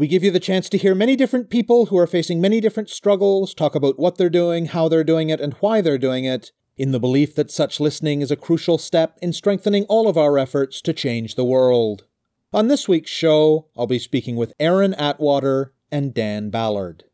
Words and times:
We 0.00 0.08
give 0.08 0.24
you 0.24 0.30
the 0.30 0.40
chance 0.40 0.70
to 0.70 0.78
hear 0.78 0.94
many 0.94 1.14
different 1.14 1.50
people 1.50 1.84
who 1.84 1.98
are 1.98 2.06
facing 2.06 2.40
many 2.40 2.58
different 2.58 2.88
struggles, 2.88 3.52
talk 3.52 3.74
about 3.74 3.98
what 3.98 4.16
they're 4.16 4.30
doing, 4.30 4.64
how 4.64 4.88
they're 4.88 5.04
doing 5.04 5.28
it, 5.28 5.42
and 5.42 5.52
why 5.60 5.82
they're 5.82 5.98
doing 5.98 6.24
it, 6.24 6.52
in 6.78 6.92
the 6.92 6.98
belief 6.98 7.34
that 7.34 7.50
such 7.50 7.80
listening 7.80 8.22
is 8.22 8.30
a 8.30 8.36
crucial 8.36 8.78
step 8.78 9.18
in 9.20 9.34
strengthening 9.34 9.84
all 9.90 10.08
of 10.08 10.16
our 10.16 10.38
efforts 10.38 10.80
to 10.80 10.94
change 10.94 11.34
the 11.34 11.44
world. 11.44 12.04
On 12.50 12.68
this 12.68 12.88
week's 12.88 13.10
show, 13.10 13.66
I'll 13.76 13.86
be 13.86 13.98
speaking 13.98 14.36
with 14.36 14.54
Aaron 14.58 14.94
Atwater 14.94 15.74
and 15.92 16.14
Dan 16.14 16.48
Ballard. 16.48 17.04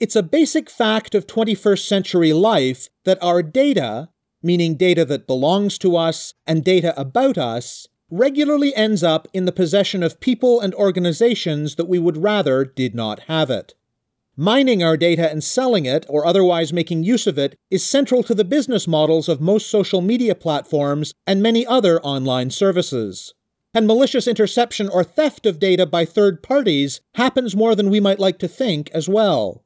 It's 0.00 0.16
a 0.16 0.22
basic 0.24 0.68
fact 0.68 1.14
of 1.14 1.28
21st 1.28 1.86
century 1.86 2.32
life 2.32 2.88
that 3.04 3.22
our 3.22 3.40
data, 3.40 4.08
meaning 4.42 4.74
data 4.74 5.04
that 5.04 5.28
belongs 5.28 5.78
to 5.78 5.96
us 5.96 6.34
and 6.44 6.64
data 6.64 6.92
about 7.00 7.38
us, 7.38 7.86
regularly 8.12 8.74
ends 8.76 9.02
up 9.02 9.26
in 9.32 9.46
the 9.46 9.52
possession 9.52 10.02
of 10.02 10.20
people 10.20 10.60
and 10.60 10.74
organizations 10.74 11.76
that 11.76 11.88
we 11.88 11.98
would 11.98 12.18
rather 12.18 12.62
did 12.62 12.94
not 12.94 13.20
have 13.20 13.48
it. 13.48 13.74
Mining 14.36 14.82
our 14.82 14.98
data 14.98 15.30
and 15.30 15.42
selling 15.42 15.86
it, 15.86 16.04
or 16.10 16.26
otherwise 16.26 16.74
making 16.74 17.04
use 17.04 17.26
of 17.26 17.38
it, 17.38 17.58
is 17.70 17.82
central 17.82 18.22
to 18.22 18.34
the 18.34 18.44
business 18.44 18.86
models 18.86 19.30
of 19.30 19.40
most 19.40 19.70
social 19.70 20.02
media 20.02 20.34
platforms 20.34 21.14
and 21.26 21.42
many 21.42 21.66
other 21.66 22.00
online 22.02 22.50
services. 22.50 23.32
And 23.72 23.86
malicious 23.86 24.28
interception 24.28 24.90
or 24.90 25.04
theft 25.04 25.46
of 25.46 25.58
data 25.58 25.86
by 25.86 26.04
third 26.04 26.42
parties 26.42 27.00
happens 27.14 27.56
more 27.56 27.74
than 27.74 27.88
we 27.88 28.00
might 28.00 28.20
like 28.20 28.38
to 28.40 28.48
think 28.48 28.90
as 28.92 29.08
well. 29.08 29.64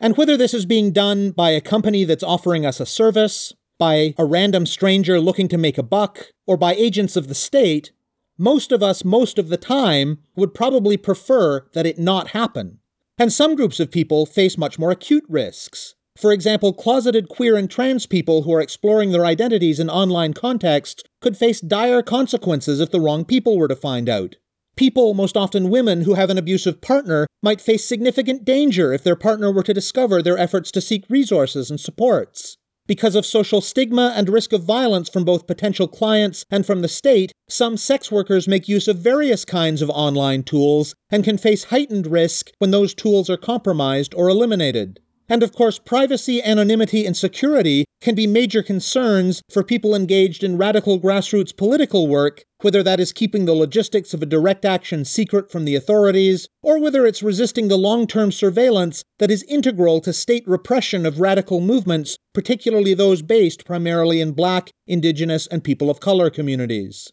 And 0.00 0.16
whether 0.16 0.36
this 0.36 0.54
is 0.54 0.66
being 0.66 0.90
done 0.90 1.30
by 1.30 1.50
a 1.50 1.60
company 1.60 2.02
that's 2.02 2.24
offering 2.24 2.66
us 2.66 2.80
a 2.80 2.86
service, 2.86 3.52
by 3.78 4.14
a 4.18 4.24
random 4.24 4.66
stranger 4.66 5.20
looking 5.20 5.48
to 5.48 5.58
make 5.58 5.78
a 5.78 5.82
buck, 5.82 6.32
or 6.46 6.56
by 6.56 6.74
agents 6.74 7.16
of 7.16 7.28
the 7.28 7.34
state, 7.34 7.92
most 8.36 8.72
of 8.72 8.82
us, 8.82 9.04
most 9.04 9.38
of 9.38 9.48
the 9.48 9.56
time, 9.56 10.18
would 10.36 10.54
probably 10.54 10.96
prefer 10.96 11.66
that 11.72 11.86
it 11.86 11.98
not 11.98 12.28
happen. 12.28 12.78
And 13.18 13.32
some 13.32 13.56
groups 13.56 13.80
of 13.80 13.90
people 13.90 14.26
face 14.26 14.56
much 14.56 14.78
more 14.78 14.90
acute 14.90 15.24
risks. 15.28 15.94
For 16.16 16.32
example, 16.32 16.72
closeted 16.72 17.28
queer 17.28 17.56
and 17.56 17.70
trans 17.70 18.06
people 18.06 18.42
who 18.42 18.52
are 18.52 18.60
exploring 18.60 19.12
their 19.12 19.24
identities 19.24 19.78
in 19.78 19.88
online 19.88 20.34
contexts 20.34 21.04
could 21.20 21.36
face 21.36 21.60
dire 21.60 22.02
consequences 22.02 22.80
if 22.80 22.90
the 22.90 23.00
wrong 23.00 23.24
people 23.24 23.56
were 23.56 23.68
to 23.68 23.76
find 23.76 24.08
out. 24.08 24.36
People, 24.76 25.14
most 25.14 25.36
often 25.36 25.70
women, 25.70 26.02
who 26.02 26.14
have 26.14 26.30
an 26.30 26.38
abusive 26.38 26.80
partner 26.80 27.26
might 27.42 27.60
face 27.60 27.84
significant 27.84 28.44
danger 28.44 28.92
if 28.92 29.02
their 29.02 29.16
partner 29.16 29.52
were 29.52 29.62
to 29.64 29.74
discover 29.74 30.22
their 30.22 30.38
efforts 30.38 30.70
to 30.72 30.80
seek 30.80 31.04
resources 31.08 31.70
and 31.70 31.80
supports. 31.80 32.56
Because 32.88 33.14
of 33.14 33.26
social 33.26 33.60
stigma 33.60 34.14
and 34.16 34.30
risk 34.30 34.54
of 34.54 34.64
violence 34.64 35.10
from 35.10 35.22
both 35.22 35.46
potential 35.46 35.86
clients 35.86 36.46
and 36.50 36.64
from 36.64 36.80
the 36.80 36.88
state, 36.88 37.32
some 37.46 37.76
sex 37.76 38.10
workers 38.10 38.48
make 38.48 38.66
use 38.66 38.88
of 38.88 38.96
various 38.96 39.44
kinds 39.44 39.82
of 39.82 39.90
online 39.90 40.42
tools 40.42 40.94
and 41.10 41.22
can 41.22 41.36
face 41.36 41.64
heightened 41.64 42.06
risk 42.06 42.50
when 42.60 42.70
those 42.70 42.94
tools 42.94 43.28
are 43.28 43.36
compromised 43.36 44.14
or 44.14 44.30
eliminated. 44.30 45.00
And 45.30 45.42
of 45.42 45.52
course, 45.52 45.78
privacy, 45.78 46.42
anonymity, 46.42 47.04
and 47.04 47.14
security 47.14 47.84
can 48.00 48.14
be 48.14 48.26
major 48.26 48.62
concerns 48.62 49.42
for 49.50 49.62
people 49.62 49.94
engaged 49.94 50.42
in 50.42 50.56
radical 50.56 50.98
grassroots 50.98 51.54
political 51.54 52.08
work, 52.08 52.44
whether 52.62 52.82
that 52.82 52.98
is 52.98 53.12
keeping 53.12 53.44
the 53.44 53.52
logistics 53.52 54.14
of 54.14 54.22
a 54.22 54.26
direct 54.26 54.64
action 54.64 55.04
secret 55.04 55.50
from 55.50 55.66
the 55.66 55.74
authorities, 55.74 56.48
or 56.62 56.80
whether 56.80 57.06
it's 57.06 57.22
resisting 57.22 57.68
the 57.68 57.76
long 57.76 58.06
term 58.06 58.32
surveillance 58.32 59.02
that 59.18 59.30
is 59.30 59.42
integral 59.44 60.00
to 60.00 60.12
state 60.14 60.44
repression 60.46 61.04
of 61.04 61.20
radical 61.20 61.60
movements, 61.60 62.16
particularly 62.32 62.94
those 62.94 63.20
based 63.20 63.66
primarily 63.66 64.22
in 64.22 64.32
black, 64.32 64.70
indigenous, 64.86 65.46
and 65.48 65.62
people 65.62 65.90
of 65.90 66.00
color 66.00 66.30
communities. 66.30 67.12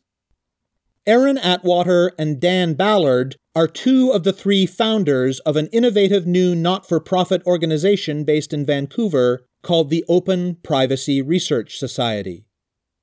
Aaron 1.08 1.38
Atwater 1.38 2.14
and 2.18 2.40
Dan 2.40 2.74
Ballard 2.74 3.36
are 3.54 3.68
two 3.68 4.10
of 4.10 4.24
the 4.24 4.34
three 4.34 4.66
founders 4.66 5.40
of 5.42 5.56
an 5.56 5.68
innovative 5.68 6.26
new 6.26 6.56
not 6.56 6.90
for 6.90 7.00
profit 7.00 7.46
organization 7.46 8.24
based 8.24 8.52
in 8.52 8.66
Vancouver 8.66 9.46
called 9.62 9.92
the 9.92 10.04
Open 10.10 10.56
Privacy 10.64 11.22
Research 11.22 11.78
Society. 11.78 12.48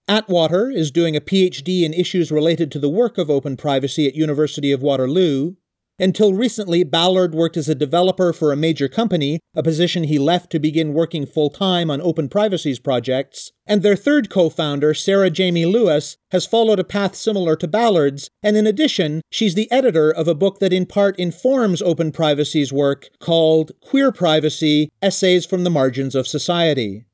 Atwater 0.08 0.68
is 0.68 0.90
doing 0.90 1.14
a 1.14 1.20
PhD 1.20 1.84
in 1.84 1.94
issues 1.94 2.32
related 2.32 2.72
to 2.72 2.80
the 2.80 2.88
work 2.88 3.18
of 3.18 3.30
open 3.30 3.56
privacy 3.56 4.08
at 4.08 4.16
University 4.16 4.72
of 4.72 4.82
Waterloo, 4.82 5.54
until 6.02 6.34
recently, 6.34 6.82
Ballard 6.82 7.32
worked 7.32 7.56
as 7.56 7.68
a 7.68 7.76
developer 7.76 8.32
for 8.32 8.52
a 8.52 8.56
major 8.56 8.88
company, 8.88 9.38
a 9.54 9.62
position 9.62 10.02
he 10.04 10.18
left 10.18 10.50
to 10.50 10.58
begin 10.58 10.92
working 10.92 11.26
full 11.26 11.48
time 11.48 11.92
on 11.92 12.00
open 12.00 12.28
privacy's 12.28 12.80
projects. 12.80 13.52
And 13.66 13.82
their 13.82 13.94
third 13.94 14.28
co 14.28 14.50
founder, 14.50 14.94
Sarah 14.94 15.30
Jamie 15.30 15.64
Lewis, 15.64 16.16
has 16.32 16.44
followed 16.44 16.80
a 16.80 16.84
path 16.84 17.14
similar 17.14 17.54
to 17.54 17.68
Ballard's, 17.68 18.28
and 18.42 18.56
in 18.56 18.66
addition, 18.66 19.22
she's 19.30 19.54
the 19.54 19.70
editor 19.70 20.10
of 20.10 20.26
a 20.26 20.34
book 20.34 20.58
that 20.58 20.72
in 20.72 20.86
part 20.86 21.16
informs 21.20 21.80
open 21.80 22.10
privacy's 22.10 22.72
work 22.72 23.08
called 23.20 23.70
Queer 23.80 24.10
Privacy 24.10 24.90
Essays 25.00 25.46
from 25.46 25.62
the 25.62 25.70
Margins 25.70 26.16
of 26.16 26.26
Society. 26.26 27.04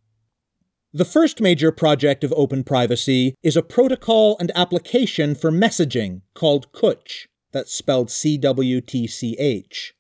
The 0.95 1.05
first 1.05 1.43
major 1.43 1.71
project 1.71 2.25
of 2.25 2.33
open 2.35 2.65
privacy 2.65 3.35
is 3.43 3.59
a 3.59 3.63
protocol 3.63 4.39
and 4.41 4.51
application 4.55 5.35
for 5.35 5.51
messaging 5.51 6.23
called 6.33 6.73
Cwtch. 6.73 7.27
That's 7.53 7.73
spelled 7.73 8.11
C 8.11 8.37
W 8.39 8.81
T 8.81 9.07
C 9.07 9.37
H. 9.39 9.95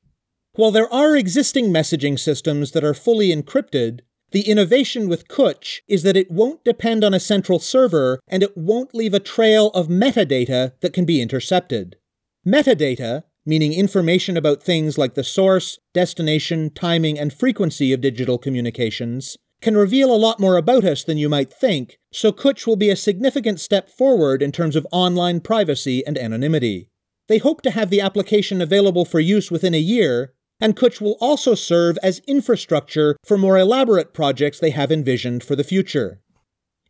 While 0.55 0.71
there 0.71 0.93
are 0.93 1.17
existing 1.17 1.67
messaging 1.67 2.19
systems 2.19 2.73
that 2.73 2.85
are 2.85 2.95
fully 2.95 3.29
encrypted, 3.29 4.01
the 4.31 4.43
innovation 4.43 5.09
with 5.09 5.29
Cwtch 5.29 5.81
is 5.89 6.03
that 6.03 6.17
it 6.17 6.31
won't 6.31 6.65
depend 6.65 7.03
on 7.03 7.15
a 7.15 7.21
central 7.21 7.59
server 7.59 8.21
and 8.29 8.43
it 8.43 8.57
won't 8.57 8.95
leave 8.95 9.15
a 9.15 9.21
trail 9.21 9.69
of 9.69 9.89
metadata 9.89 10.73
that 10.81 10.93
can 10.93 11.07
be 11.07 11.23
intercepted. 11.23 11.97
Metadata, 12.47 13.23
meaning 13.47 13.73
information 13.73 14.37
about 14.37 14.63
things 14.63 14.99
like 14.99 15.15
the 15.15 15.25
source, 15.25 15.79
destination, 15.95 16.71
timing, 16.71 17.19
and 17.19 17.33
frequency 17.33 17.93
of 17.95 18.03
digital 18.03 18.37
communications, 18.37 19.39
can 19.63 19.77
reveal 19.77 20.15
a 20.15 20.17
lot 20.17 20.39
more 20.39 20.57
about 20.57 20.85
us 20.85 21.03
than 21.03 21.19
you 21.19 21.29
might 21.29 21.53
think, 21.53 21.99
so 22.13 22.31
Cwtch 22.31 22.67
will 22.67 22.77
be 22.77 22.91
a 22.91 22.97
significant 22.97 23.61
step 23.61 23.89
forward 23.89 24.43
in 24.43 24.53
terms 24.53 24.77
of 24.77 24.87
online 24.93 25.41
privacy 25.41 26.05
and 26.07 26.19
anonymity. 26.19 26.91
They 27.29 27.39
hope 27.39 27.61
to 27.63 27.71
have 27.71 27.91
the 27.91 28.01
application 28.01 28.63
available 28.63 29.05
for 29.05 29.21
use 29.21 29.51
within 29.51 29.75
a 29.75 29.79
year, 29.79 30.33
and 30.61 30.75
Cwtch 30.75 31.01
will 31.01 31.19
also 31.21 31.55
serve 31.55 31.99
as 32.03 32.23
infrastructure 32.27 33.17
for 33.25 33.37
more 33.37 33.59
elaborate 33.59 34.15
projects 34.15 34.59
they 34.59 34.71
have 34.71 34.91
envisioned 34.91 35.45
for 35.45 35.55
the 35.55 35.63
future. 35.63 36.21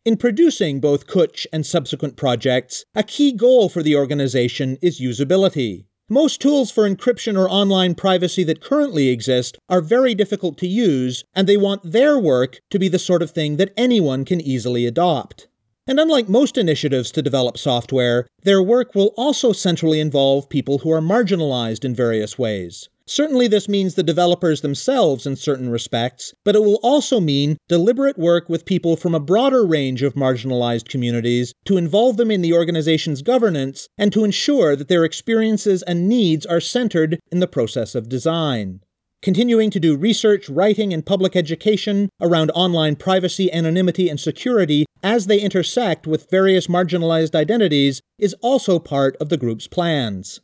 In 0.05 0.15
producing 0.15 0.79
both 0.79 1.07
Cwtch 1.07 1.45
and 1.51 1.65
subsequent 1.65 2.15
projects, 2.15 2.85
a 2.95 3.03
key 3.03 3.33
goal 3.33 3.67
for 3.67 3.83
the 3.83 3.97
organization 3.97 4.77
is 4.81 5.01
usability. 5.01 5.85
Most 6.09 6.39
tools 6.39 6.71
for 6.71 6.89
encryption 6.89 7.37
or 7.37 7.49
online 7.49 7.93
privacy 7.93 8.43
that 8.45 8.61
currently 8.61 9.09
exist 9.09 9.59
are 9.67 9.81
very 9.81 10.15
difficult 10.15 10.57
to 10.59 10.67
use, 10.67 11.25
and 11.35 11.47
they 11.47 11.57
want 11.57 11.91
their 11.91 12.17
work 12.17 12.61
to 12.69 12.79
be 12.79 12.87
the 12.87 12.97
sort 12.97 13.21
of 13.21 13.31
thing 13.31 13.57
that 13.57 13.73
anyone 13.75 14.23
can 14.23 14.39
easily 14.39 14.87
adopt. 14.87 15.48
And 15.89 15.99
unlike 15.99 16.29
most 16.29 16.55
initiatives 16.55 17.09
to 17.13 17.23
develop 17.23 17.57
software, 17.57 18.27
their 18.43 18.61
work 18.61 18.93
will 18.93 19.11
also 19.17 19.51
centrally 19.53 19.99
involve 19.99 20.47
people 20.47 20.77
who 20.77 20.91
are 20.91 21.01
marginalized 21.01 21.83
in 21.83 21.95
various 21.95 22.37
ways. 22.37 22.87
Certainly, 23.07 23.47
this 23.47 23.67
means 23.67 23.95
the 23.95 24.03
developers 24.03 24.61
themselves 24.61 25.25
in 25.25 25.35
certain 25.35 25.67
respects, 25.71 26.31
but 26.45 26.55
it 26.55 26.59
will 26.59 26.79
also 26.83 27.19
mean 27.19 27.57
deliberate 27.67 28.19
work 28.19 28.49
with 28.49 28.65
people 28.65 28.97
from 28.97 29.15
a 29.15 29.19
broader 29.19 29.65
range 29.65 30.03
of 30.03 30.13
marginalized 30.13 30.87
communities 30.87 31.53
to 31.65 31.77
involve 31.77 32.17
them 32.17 32.29
in 32.29 32.43
the 32.43 32.53
organization's 32.53 33.23
governance 33.23 33.87
and 33.97 34.13
to 34.13 34.23
ensure 34.23 34.75
that 34.75 34.89
their 34.89 35.05
experiences 35.05 35.81
and 35.81 36.07
needs 36.07 36.45
are 36.45 36.61
centered 36.61 37.19
in 37.31 37.39
the 37.39 37.47
process 37.47 37.95
of 37.95 38.09
design. 38.09 38.81
Continuing 39.21 39.69
to 39.69 39.81
do 39.81 39.97
research, 39.97 40.47
writing, 40.47 40.93
and 40.93 41.05
public 41.05 41.35
education 41.35 42.09
around 42.21 42.51
online 42.51 42.95
privacy, 42.95 43.51
anonymity, 43.51 44.07
and 44.07 44.17
security 44.17 44.85
as 45.03 45.27
they 45.27 45.41
intersect 45.41 46.07
with 46.07 46.29
various 46.31 46.67
marginalized 46.67 47.35
identities 47.35 48.01
is 48.17 48.33
also 48.41 48.79
part 48.79 49.17
of 49.17 49.27
the 49.27 49.35
group's 49.35 49.67
plans. 49.67 50.39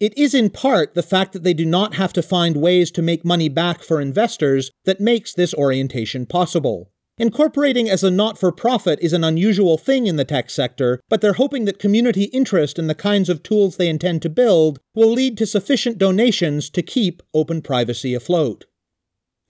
It 0.00 0.18
is 0.18 0.34
in 0.34 0.50
part 0.50 0.94
the 0.94 1.02
fact 1.02 1.32
that 1.32 1.44
they 1.44 1.54
do 1.54 1.64
not 1.64 1.94
have 1.94 2.12
to 2.14 2.22
find 2.22 2.56
ways 2.56 2.90
to 2.90 3.02
make 3.02 3.24
money 3.24 3.48
back 3.48 3.82
for 3.82 4.00
investors 4.00 4.72
that 4.84 5.00
makes 5.00 5.32
this 5.32 5.54
orientation 5.54 6.26
possible. 6.26 6.90
Incorporating 7.18 7.88
as 7.88 8.04
a 8.04 8.10
not 8.10 8.36
for 8.36 8.52
profit 8.52 8.98
is 9.00 9.14
an 9.14 9.24
unusual 9.24 9.78
thing 9.78 10.06
in 10.06 10.16
the 10.16 10.24
tech 10.24 10.50
sector, 10.50 11.00
but 11.08 11.22
they're 11.22 11.32
hoping 11.32 11.64
that 11.64 11.78
community 11.78 12.24
interest 12.24 12.78
in 12.78 12.88
the 12.88 12.94
kinds 12.94 13.30
of 13.30 13.42
tools 13.42 13.76
they 13.76 13.88
intend 13.88 14.20
to 14.20 14.28
build 14.28 14.80
will 14.94 15.10
lead 15.10 15.38
to 15.38 15.46
sufficient 15.46 15.96
donations 15.96 16.68
to 16.68 16.82
keep 16.82 17.22
open 17.32 17.62
privacy 17.62 18.12
afloat. 18.12 18.66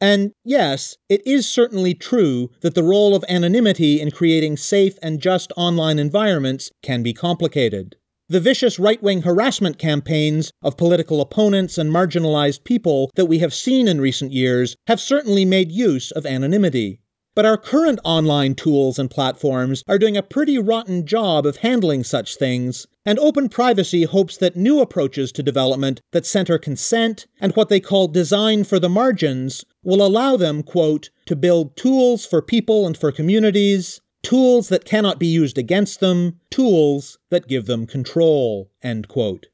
And 0.01 0.31
yes, 0.45 0.97
it 1.09 1.27
is 1.27 1.49
certainly 1.49 1.93
true 1.93 2.51
that 2.61 2.77
the 2.77 2.85
role 2.85 3.17
of 3.17 3.25
anonymity 3.29 4.01
in 4.01 4.13
creating 4.13 4.59
safe 4.59 4.97
and 5.03 5.21
just 5.21 5.53
online 5.57 5.99
environments 5.99 6.71
can 6.83 7.03
be 7.03 7.13
complicated. 7.13 7.97
The 8.29 8.41
vicious 8.41 8.79
right 8.79 9.03
wing 9.03 9.23
harassment 9.23 9.79
campaigns 9.79 10.53
of 10.63 10.77
political 10.77 11.21
opponents 11.21 11.79
and 11.79 11.91
marginalized 11.91 12.63
people 12.63 13.11
that 13.17 13.27
we 13.27 13.41
have 13.41 13.55
seen 13.55 13.89
in 13.89 14.01
recent 14.01 14.33
years 14.33 14.77
have 14.87 15.01
certainly 15.01 15.45
made 15.45 15.73
use 15.73 16.13
of 16.13 16.27
anonymity. 16.27 17.01
But 17.37 17.45
our 17.45 17.59
current 17.59 18.01
online 18.03 18.55
tools 18.55 18.99
and 18.99 19.11
platforms 19.11 19.85
are 19.87 19.99
doing 19.99 20.17
a 20.17 20.23
pretty 20.23 20.57
rotten 20.57 21.05
job 21.05 21.45
of 21.45 21.59
handling 21.59 22.03
such 22.03 22.37
things, 22.37 22.87
and 23.05 23.19
Open 23.19 23.51
Privacy 23.51 24.05
hopes 24.05 24.39
that 24.39 24.57
new 24.57 24.81
approaches 24.81 25.33
to 25.33 25.43
development 25.43 26.01
that 26.13 26.25
center 26.25 26.57
consent 26.57 27.27
and 27.39 27.55
what 27.55 27.69
they 27.69 27.79
call 27.79 28.09
design 28.09 28.65
for 28.65 28.79
the 28.79 28.89
margins 28.89 29.67
will 29.85 30.03
allow 30.03 30.39
them, 30.39 30.63
quote, 30.63 31.11
to 31.27 31.37
build 31.37 31.77
tools 31.77 32.25
for 32.25 32.41
people 32.41 32.87
and 32.87 32.97
for 32.97 33.13
communities, 33.13 34.01
tools 34.23 34.71
that 34.71 34.87
cannot 34.87 35.19
be 35.19 35.27
used 35.27 35.59
against 35.59 36.01
them, 36.01 36.41
tools 36.51 37.19
that 37.29 37.49
give 37.49 37.67
them 37.67 37.87
control, 37.87 38.71
end 38.83 39.09
quote. 39.09 39.49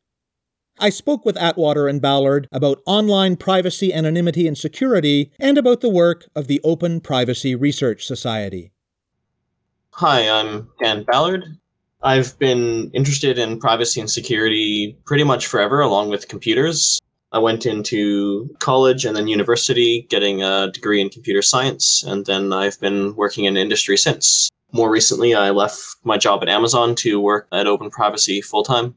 I 0.82 0.90
spoke 0.90 1.24
with 1.24 1.36
Atwater 1.36 1.86
and 1.86 2.02
Ballard 2.02 2.48
about 2.50 2.82
online 2.86 3.36
privacy, 3.36 3.94
anonymity, 3.94 4.48
and 4.48 4.58
security, 4.58 5.30
and 5.38 5.56
about 5.56 5.80
the 5.80 5.88
work 5.88 6.28
of 6.34 6.48
the 6.48 6.60
Open 6.64 7.00
Privacy 7.00 7.54
Research 7.54 8.04
Society. 8.04 8.72
Hi, 9.92 10.28
I'm 10.28 10.68
Dan 10.82 11.04
Ballard. 11.04 11.44
I've 12.02 12.36
been 12.40 12.90
interested 12.94 13.38
in 13.38 13.60
privacy 13.60 14.00
and 14.00 14.10
security 14.10 14.98
pretty 15.04 15.22
much 15.22 15.46
forever, 15.46 15.80
along 15.80 16.08
with 16.08 16.26
computers. 16.26 16.98
I 17.30 17.38
went 17.38 17.64
into 17.64 18.52
college 18.58 19.04
and 19.04 19.16
then 19.16 19.28
university 19.28 20.04
getting 20.10 20.42
a 20.42 20.68
degree 20.72 21.00
in 21.00 21.10
computer 21.10 21.42
science, 21.42 22.02
and 22.02 22.26
then 22.26 22.52
I've 22.52 22.80
been 22.80 23.14
working 23.14 23.44
in 23.44 23.56
industry 23.56 23.96
since. 23.96 24.48
More 24.72 24.90
recently, 24.90 25.32
I 25.32 25.50
left 25.50 25.80
my 26.02 26.18
job 26.18 26.42
at 26.42 26.48
Amazon 26.48 26.96
to 26.96 27.20
work 27.20 27.46
at 27.52 27.68
Open 27.68 27.88
Privacy 27.88 28.40
full 28.40 28.64
time. 28.64 28.96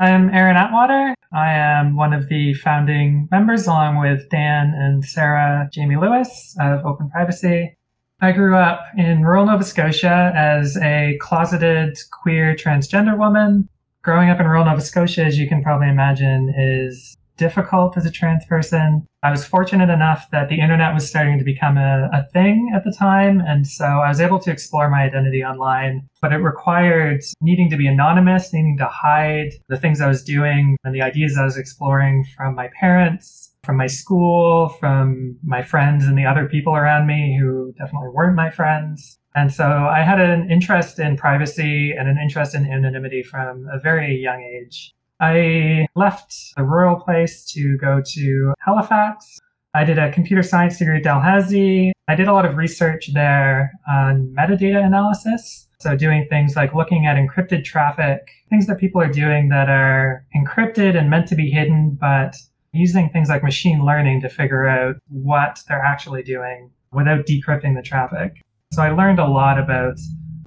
I'm 0.00 0.30
Aaron 0.30 0.56
Atwater. 0.56 1.12
I 1.32 1.52
am 1.52 1.96
one 1.96 2.12
of 2.12 2.28
the 2.28 2.54
founding 2.54 3.26
members, 3.32 3.66
along 3.66 3.98
with 3.98 4.30
Dan 4.30 4.72
and 4.72 5.04
Sarah 5.04 5.68
Jamie 5.72 5.96
Lewis 5.96 6.54
of 6.60 6.86
Open 6.86 7.10
Privacy. 7.10 7.76
I 8.20 8.30
grew 8.30 8.54
up 8.54 8.84
in 8.96 9.24
rural 9.24 9.46
Nova 9.46 9.64
Scotia 9.64 10.32
as 10.36 10.76
a 10.76 11.18
closeted 11.20 11.98
queer 12.12 12.54
transgender 12.54 13.18
woman. 13.18 13.68
Growing 14.02 14.30
up 14.30 14.38
in 14.38 14.46
rural 14.46 14.66
Nova 14.66 14.80
Scotia, 14.80 15.24
as 15.24 15.36
you 15.36 15.48
can 15.48 15.64
probably 15.64 15.88
imagine, 15.88 16.54
is 16.56 17.16
difficult 17.38 17.96
as 17.96 18.04
a 18.04 18.10
trans 18.10 18.44
person. 18.44 19.06
I 19.22 19.30
was 19.30 19.44
fortunate 19.44 19.88
enough 19.88 20.28
that 20.30 20.48
the 20.48 20.60
internet 20.60 20.92
was 20.92 21.08
starting 21.08 21.38
to 21.38 21.44
become 21.44 21.78
a, 21.78 22.10
a, 22.12 22.24
thing 22.32 22.70
at 22.74 22.84
the 22.84 22.92
time. 22.92 23.40
And 23.40 23.66
so 23.66 23.84
I 23.84 24.08
was 24.08 24.20
able 24.20 24.38
to 24.40 24.50
explore 24.50 24.90
my 24.90 25.02
identity 25.02 25.42
online, 25.42 26.06
but 26.20 26.32
it 26.32 26.36
required 26.36 27.20
needing 27.40 27.70
to 27.70 27.76
be 27.76 27.86
anonymous, 27.86 28.52
needing 28.52 28.76
to 28.78 28.86
hide 28.86 29.54
the 29.68 29.78
things 29.78 30.00
I 30.00 30.08
was 30.08 30.22
doing 30.22 30.76
and 30.84 30.94
the 30.94 31.02
ideas 31.02 31.36
I 31.38 31.44
was 31.44 31.56
exploring 31.56 32.26
from 32.36 32.54
my 32.54 32.68
parents, 32.78 33.54
from 33.64 33.76
my 33.76 33.86
school, 33.86 34.68
from 34.80 35.36
my 35.42 35.62
friends 35.62 36.04
and 36.04 36.16
the 36.18 36.26
other 36.26 36.46
people 36.46 36.76
around 36.76 37.06
me 37.06 37.36
who 37.40 37.72
definitely 37.78 38.10
weren't 38.12 38.36
my 38.36 38.50
friends. 38.50 39.18
And 39.34 39.52
so 39.52 39.64
I 39.64 40.02
had 40.02 40.20
an 40.20 40.50
interest 40.50 40.98
in 40.98 41.16
privacy 41.16 41.92
and 41.92 42.08
an 42.08 42.18
interest 42.18 42.54
in 42.54 42.70
anonymity 42.70 43.22
from 43.22 43.66
a 43.72 43.78
very 43.78 44.16
young 44.16 44.42
age. 44.42 44.92
I 45.20 45.86
left 45.96 46.34
the 46.56 46.62
rural 46.62 46.96
place 46.96 47.44
to 47.52 47.76
go 47.78 48.00
to 48.04 48.54
Halifax. 48.60 49.40
I 49.74 49.84
did 49.84 49.98
a 49.98 50.12
computer 50.12 50.42
science 50.42 50.78
degree 50.78 50.98
at 50.98 51.04
Dalhousie. 51.04 51.92
I 52.08 52.14
did 52.14 52.28
a 52.28 52.32
lot 52.32 52.46
of 52.46 52.56
research 52.56 53.12
there 53.12 53.72
on 53.88 54.34
metadata 54.36 54.84
analysis. 54.84 55.68
So 55.80 55.96
doing 55.96 56.26
things 56.28 56.56
like 56.56 56.74
looking 56.74 57.06
at 57.06 57.16
encrypted 57.16 57.64
traffic, 57.64 58.30
things 58.50 58.66
that 58.66 58.78
people 58.78 59.00
are 59.00 59.12
doing 59.12 59.48
that 59.50 59.68
are 59.68 60.24
encrypted 60.34 60.98
and 60.98 61.10
meant 61.10 61.28
to 61.28 61.36
be 61.36 61.50
hidden, 61.50 61.96
but 62.00 62.34
using 62.72 63.08
things 63.10 63.28
like 63.28 63.42
machine 63.42 63.84
learning 63.84 64.20
to 64.22 64.28
figure 64.28 64.66
out 64.66 64.96
what 65.08 65.60
they're 65.68 65.84
actually 65.84 66.22
doing 66.22 66.70
without 66.92 67.26
decrypting 67.26 67.76
the 67.76 67.82
traffic. 67.82 68.42
So 68.72 68.82
I 68.82 68.90
learned 68.90 69.18
a 69.18 69.26
lot 69.26 69.58
about 69.58 69.98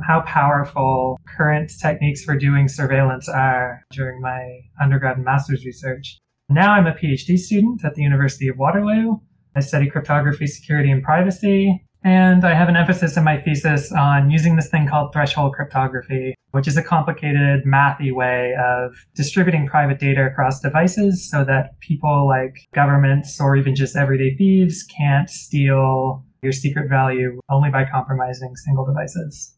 how 0.02 0.22
powerful 0.22 1.18
current 1.38 1.72
techniques 1.82 2.24
for 2.24 2.38
doing 2.38 2.68
surveillance 2.68 3.30
are 3.30 3.82
during 3.92 4.22
my 4.22 4.60
undergrad 4.82 5.18
and 5.18 5.26
master's 5.26 5.66
research. 5.66 6.18
Now 6.50 6.74
I'm 6.74 6.88
a 6.88 6.94
PhD 6.94 7.38
student 7.38 7.86
at 7.86 7.96
the 7.96 8.02
University 8.02 8.48
of 8.48 8.58
Waterloo. 8.58 9.18
I 9.56 9.60
study 9.62 9.90
cryptography, 9.90 10.48
security, 10.48 10.92
and 10.92 11.04
privacy. 11.04 11.86
And 12.04 12.44
I 12.44 12.56
have 12.56 12.68
an 12.68 12.76
emphasis 12.76 13.16
in 13.16 13.24
my 13.24 13.40
thesis 13.40 13.92
on 13.92 14.32
using 14.32 14.56
this 14.56 14.70
thing 14.70 14.88
called 14.88 15.14
threshold 15.14 15.54
cryptography, 15.54 16.34
which 16.50 16.68
is 16.68 16.76
a 16.76 16.82
complicated 16.82 17.64
mathy 17.64 18.12
way 18.12 18.56
of 18.60 18.94
distributing 19.14 19.68
private 19.68 20.00
data 20.00 20.26
across 20.26 20.60
devices 20.60 21.30
so 21.30 21.44
that 21.44 21.80
people 21.80 22.28
like 22.28 22.56
governments 22.74 23.40
or 23.40 23.56
even 23.56 23.76
just 23.76 23.96
everyday 23.96 24.36
thieves 24.36 24.84
can't 24.84 25.30
steal 25.30 26.26
your 26.42 26.52
secret 26.52 26.90
value 26.90 27.40
only 27.50 27.70
by 27.70 27.86
compromising 27.86 28.56
single 28.56 28.86
devices. 28.86 29.56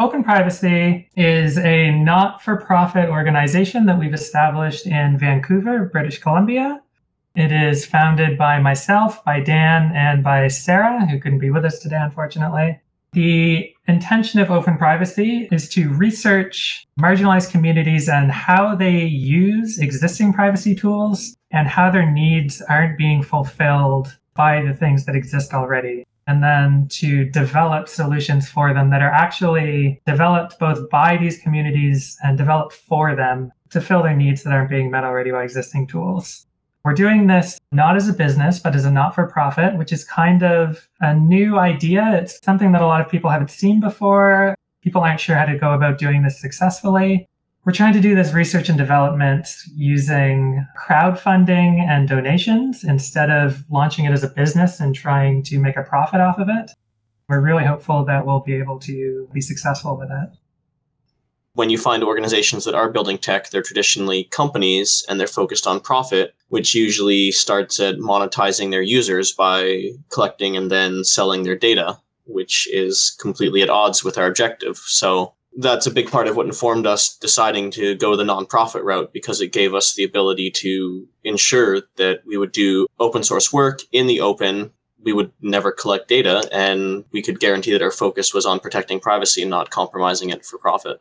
Open 0.00 0.22
Privacy 0.22 1.10
is 1.16 1.58
a 1.58 1.90
not 1.90 2.40
for 2.40 2.56
profit 2.56 3.08
organization 3.08 3.86
that 3.86 3.98
we've 3.98 4.14
established 4.14 4.86
in 4.86 5.18
Vancouver, 5.18 5.86
British 5.86 6.20
Columbia. 6.20 6.80
It 7.34 7.50
is 7.50 7.84
founded 7.84 8.38
by 8.38 8.60
myself, 8.60 9.24
by 9.24 9.40
Dan, 9.40 9.90
and 9.96 10.22
by 10.22 10.46
Sarah, 10.46 11.04
who 11.04 11.18
couldn't 11.18 11.40
be 11.40 11.50
with 11.50 11.64
us 11.64 11.80
today, 11.80 11.98
unfortunately. 12.00 12.80
The 13.12 13.74
intention 13.88 14.38
of 14.38 14.52
Open 14.52 14.78
Privacy 14.78 15.48
is 15.50 15.68
to 15.70 15.92
research 15.92 16.86
marginalized 17.00 17.50
communities 17.50 18.08
and 18.08 18.30
how 18.30 18.76
they 18.76 19.04
use 19.04 19.80
existing 19.80 20.32
privacy 20.32 20.76
tools 20.76 21.36
and 21.50 21.66
how 21.66 21.90
their 21.90 22.08
needs 22.08 22.62
aren't 22.62 22.98
being 22.98 23.20
fulfilled 23.24 24.16
by 24.36 24.62
the 24.62 24.74
things 24.74 25.06
that 25.06 25.16
exist 25.16 25.54
already 25.54 26.04
and 26.28 26.42
then 26.42 26.86
to 26.90 27.24
develop 27.24 27.88
solutions 27.88 28.48
for 28.48 28.74
them 28.74 28.90
that 28.90 29.02
are 29.02 29.10
actually 29.10 30.00
developed 30.06 30.58
both 30.60 30.88
by 30.90 31.16
these 31.16 31.38
communities 31.38 32.16
and 32.22 32.36
developed 32.36 32.74
for 32.74 33.16
them 33.16 33.50
to 33.70 33.80
fill 33.80 34.02
their 34.02 34.14
needs 34.14 34.42
that 34.42 34.52
aren't 34.52 34.70
being 34.70 34.90
met 34.90 35.04
already 35.04 35.30
by 35.30 35.42
existing 35.42 35.86
tools. 35.86 36.46
We're 36.84 36.92
doing 36.92 37.26
this 37.26 37.58
not 37.72 37.96
as 37.96 38.08
a 38.08 38.12
business, 38.12 38.58
but 38.58 38.76
as 38.76 38.84
a 38.84 38.90
not 38.90 39.14
for 39.14 39.26
profit, 39.26 39.76
which 39.76 39.92
is 39.92 40.04
kind 40.04 40.42
of 40.42 40.88
a 41.00 41.14
new 41.14 41.58
idea. 41.58 42.18
It's 42.20 42.38
something 42.44 42.72
that 42.72 42.82
a 42.82 42.86
lot 42.86 43.00
of 43.00 43.10
people 43.10 43.30
haven't 43.30 43.50
seen 43.50 43.80
before. 43.80 44.54
People 44.82 45.02
aren't 45.02 45.20
sure 45.20 45.36
how 45.36 45.46
to 45.46 45.58
go 45.58 45.72
about 45.72 45.98
doing 45.98 46.22
this 46.22 46.40
successfully. 46.40 47.26
We're 47.68 47.72
trying 47.72 47.92
to 47.92 48.00
do 48.00 48.14
this 48.14 48.32
research 48.32 48.70
and 48.70 48.78
development 48.78 49.46
using 49.76 50.66
crowdfunding 50.74 51.80
and 51.80 52.08
donations 52.08 52.82
instead 52.82 53.28
of 53.30 53.62
launching 53.68 54.06
it 54.06 54.10
as 54.12 54.24
a 54.24 54.28
business 54.28 54.80
and 54.80 54.94
trying 54.94 55.42
to 55.42 55.58
make 55.58 55.76
a 55.76 55.82
profit 55.82 56.18
off 56.18 56.38
of 56.38 56.48
it. 56.48 56.70
We're 57.28 57.42
really 57.42 57.66
hopeful 57.66 58.06
that 58.06 58.24
we'll 58.24 58.40
be 58.40 58.54
able 58.54 58.78
to 58.78 59.28
be 59.34 59.42
successful 59.42 59.98
with 59.98 60.08
that. 60.08 60.32
When 61.52 61.68
you 61.68 61.76
find 61.76 62.02
organizations 62.02 62.64
that 62.64 62.74
are 62.74 62.88
building 62.88 63.18
tech, 63.18 63.50
they're 63.50 63.60
traditionally 63.60 64.24
companies 64.24 65.04
and 65.06 65.20
they're 65.20 65.26
focused 65.26 65.66
on 65.66 65.80
profit, 65.80 66.34
which 66.48 66.74
usually 66.74 67.32
starts 67.32 67.78
at 67.80 67.96
monetizing 67.96 68.70
their 68.70 68.80
users 68.80 69.30
by 69.30 69.90
collecting 70.10 70.56
and 70.56 70.70
then 70.70 71.04
selling 71.04 71.42
their 71.42 71.54
data, 71.54 71.98
which 72.24 72.66
is 72.72 73.14
completely 73.20 73.60
at 73.60 73.68
odds 73.68 74.02
with 74.02 74.16
our 74.16 74.26
objective. 74.26 74.78
So 74.78 75.34
that's 75.60 75.86
a 75.86 75.90
big 75.90 76.08
part 76.08 76.28
of 76.28 76.36
what 76.36 76.46
informed 76.46 76.86
us 76.86 77.16
deciding 77.16 77.72
to 77.72 77.96
go 77.96 78.14
the 78.14 78.22
nonprofit 78.22 78.84
route 78.84 79.12
because 79.12 79.40
it 79.40 79.52
gave 79.52 79.74
us 79.74 79.94
the 79.94 80.04
ability 80.04 80.52
to 80.52 81.08
ensure 81.24 81.82
that 81.96 82.20
we 82.24 82.36
would 82.36 82.52
do 82.52 82.86
open 83.00 83.24
source 83.24 83.52
work 83.52 83.80
in 83.90 84.06
the 84.06 84.20
open. 84.20 84.70
We 85.02 85.12
would 85.12 85.32
never 85.40 85.72
collect 85.72 86.08
data, 86.08 86.48
and 86.52 87.04
we 87.12 87.22
could 87.22 87.40
guarantee 87.40 87.72
that 87.72 87.82
our 87.82 87.90
focus 87.90 88.32
was 88.32 88.46
on 88.46 88.60
protecting 88.60 89.00
privacy 89.00 89.42
and 89.42 89.50
not 89.50 89.70
compromising 89.70 90.30
it 90.30 90.44
for 90.44 90.58
profit 90.58 91.00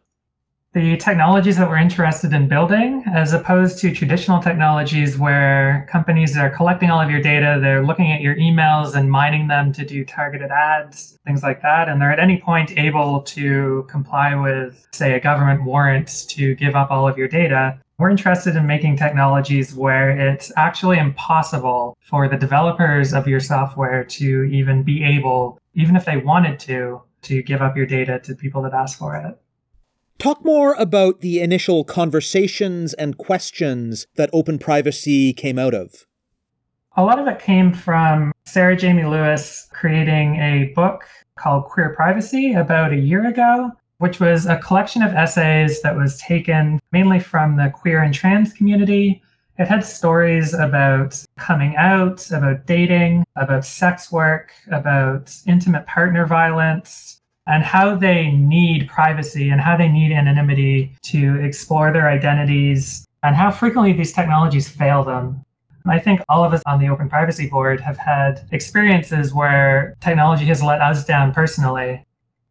the 0.78 0.96
technologies 0.98 1.58
that 1.58 1.68
we're 1.68 1.80
interested 1.80 2.34
in 2.34 2.48
building, 2.48 3.04
as 3.12 3.34
opposed 3.34 3.80
to 3.80 3.92
traditional 3.92 4.40
technologies 4.40 5.18
where 5.18 5.88
companies 5.90 6.38
are 6.38 6.52
collecting 6.52 6.92
all 6.92 7.02
of 7.02 7.10
your 7.10 7.20
data, 7.20 7.58
they're 7.60 7.84
looking 7.84 8.12
at 8.12 8.22
your 8.22 8.36
emails 8.36 8.94
and 8.94 9.10
mining 9.10 9.48
them 9.48 9.74
to 9.74 9.84
do 9.84 10.06
targeted 10.06 10.52
ads, 10.52 11.18
things 11.26 11.42
like 11.42 11.64
that. 11.64 11.90
And 11.90 12.00
they're 12.00 12.12
at 12.12 12.20
any 12.20 12.40
point 12.40 12.78
able 12.78 13.22
to 13.22 13.88
comply 13.90 14.36
with, 14.36 14.88
say, 14.94 15.16
a 15.16 15.20
government 15.20 15.64
warrant 15.64 16.26
to 16.30 16.54
give 16.54 16.76
up 16.76 16.92
all 16.92 17.08
of 17.08 17.18
your 17.18 17.28
data. 17.28 17.80
We're 17.98 18.12
interested 18.12 18.56
in 18.56 18.68
making 18.68 18.98
technologies 18.98 19.74
where 19.74 20.12
it's 20.12 20.52
actually 20.58 21.00
impossible 21.00 21.98
for 22.02 22.28
the 22.28 22.38
developers 22.38 23.14
of 23.16 23.28
your 23.28 23.40
software 23.40 24.04
to 24.04 24.44
even 24.44 24.84
be 24.84 25.04
able, 25.04 25.58
even 25.74 25.96
if 25.96 26.06
they 26.06 26.18
wanted 26.18 26.60
to, 26.60 27.02
to 27.24 27.42
give 27.42 27.64
up 27.64 27.76
your 27.76 27.88
data 27.88 28.20
to 28.20 28.36
people 28.36 28.62
that 28.62 28.76
ask 28.76 29.00
for 29.00 29.16
it. 29.16 29.40
Talk 30.20 30.44
more 30.44 30.74
about 30.80 31.22
the 31.22 31.42
initial 31.42 31.84
conversations 31.84 32.96
and 32.96 33.20
questions 33.20 34.08
that 34.16 34.32
Open 34.34 34.58
Privacy 34.58 35.32
came 35.32 35.60
out 35.60 35.76
of. 35.76 36.08
A 36.96 37.04
lot 37.04 37.20
of 37.20 37.28
it 37.28 37.38
came 37.38 37.72
from 37.72 38.32
Sarah 38.46 38.76
Jamie 38.76 39.06
Lewis 39.06 39.68
creating 39.74 40.38
a 40.38 40.74
book 40.76 41.04
called 41.38 41.66
Queer 41.66 41.94
Privacy 41.96 42.54
about 42.54 42.94
a 42.94 42.98
year 42.98 43.28
ago, 43.28 43.72
which 44.00 44.20
was 44.20 44.48
a 44.48 44.58
collection 44.58 45.04
of 45.04 45.14
essays 45.14 45.84
that 45.84 45.96
was 45.96 46.18
taken 46.18 46.80
mainly 46.92 47.20
from 47.20 47.56
the 47.56 47.70
queer 47.70 48.02
and 48.02 48.12
trans 48.12 48.54
community. 48.54 49.22
It 49.60 49.68
had 49.68 49.86
stories 49.86 50.56
about 50.56 51.24
coming 51.38 51.76
out, 51.76 52.30
about 52.32 52.66
dating, 52.66 53.24
about 53.36 53.66
sex 53.66 54.12
work, 54.12 54.52
about 54.72 55.32
intimate 55.46 55.86
partner 55.86 56.26
violence, 56.26 57.17
and 57.48 57.64
how 57.64 57.96
they 57.96 58.32
need 58.32 58.88
privacy 58.90 59.50
and 59.50 59.62
how 59.62 59.76
they 59.78 59.88
need 59.88 60.12
anonymity 60.12 60.96
to 61.04 61.40
explore 61.42 61.92
their 61.92 62.10
identities, 62.10 63.06
and 63.24 63.36
how 63.36 63.50
frequently 63.50 63.94
these 63.94 64.14
technologies 64.14 64.68
fail 64.70 65.04
them. 65.04 65.44
I 65.88 66.00
think 66.00 66.22
all 66.28 66.44
of 66.44 66.54
us 66.54 66.62
on 66.66 66.80
the 66.80 66.90
Open 66.90 67.10
Privacy 67.10 67.48
Board 67.48 67.80
have 67.80 67.98
had 67.98 68.46
experiences 68.52 69.34
where 69.34 69.96
technology 70.02 70.46
has 70.46 70.62
let 70.62 70.82
us 70.82 71.06
down 71.06 71.34
personally. 71.34 72.04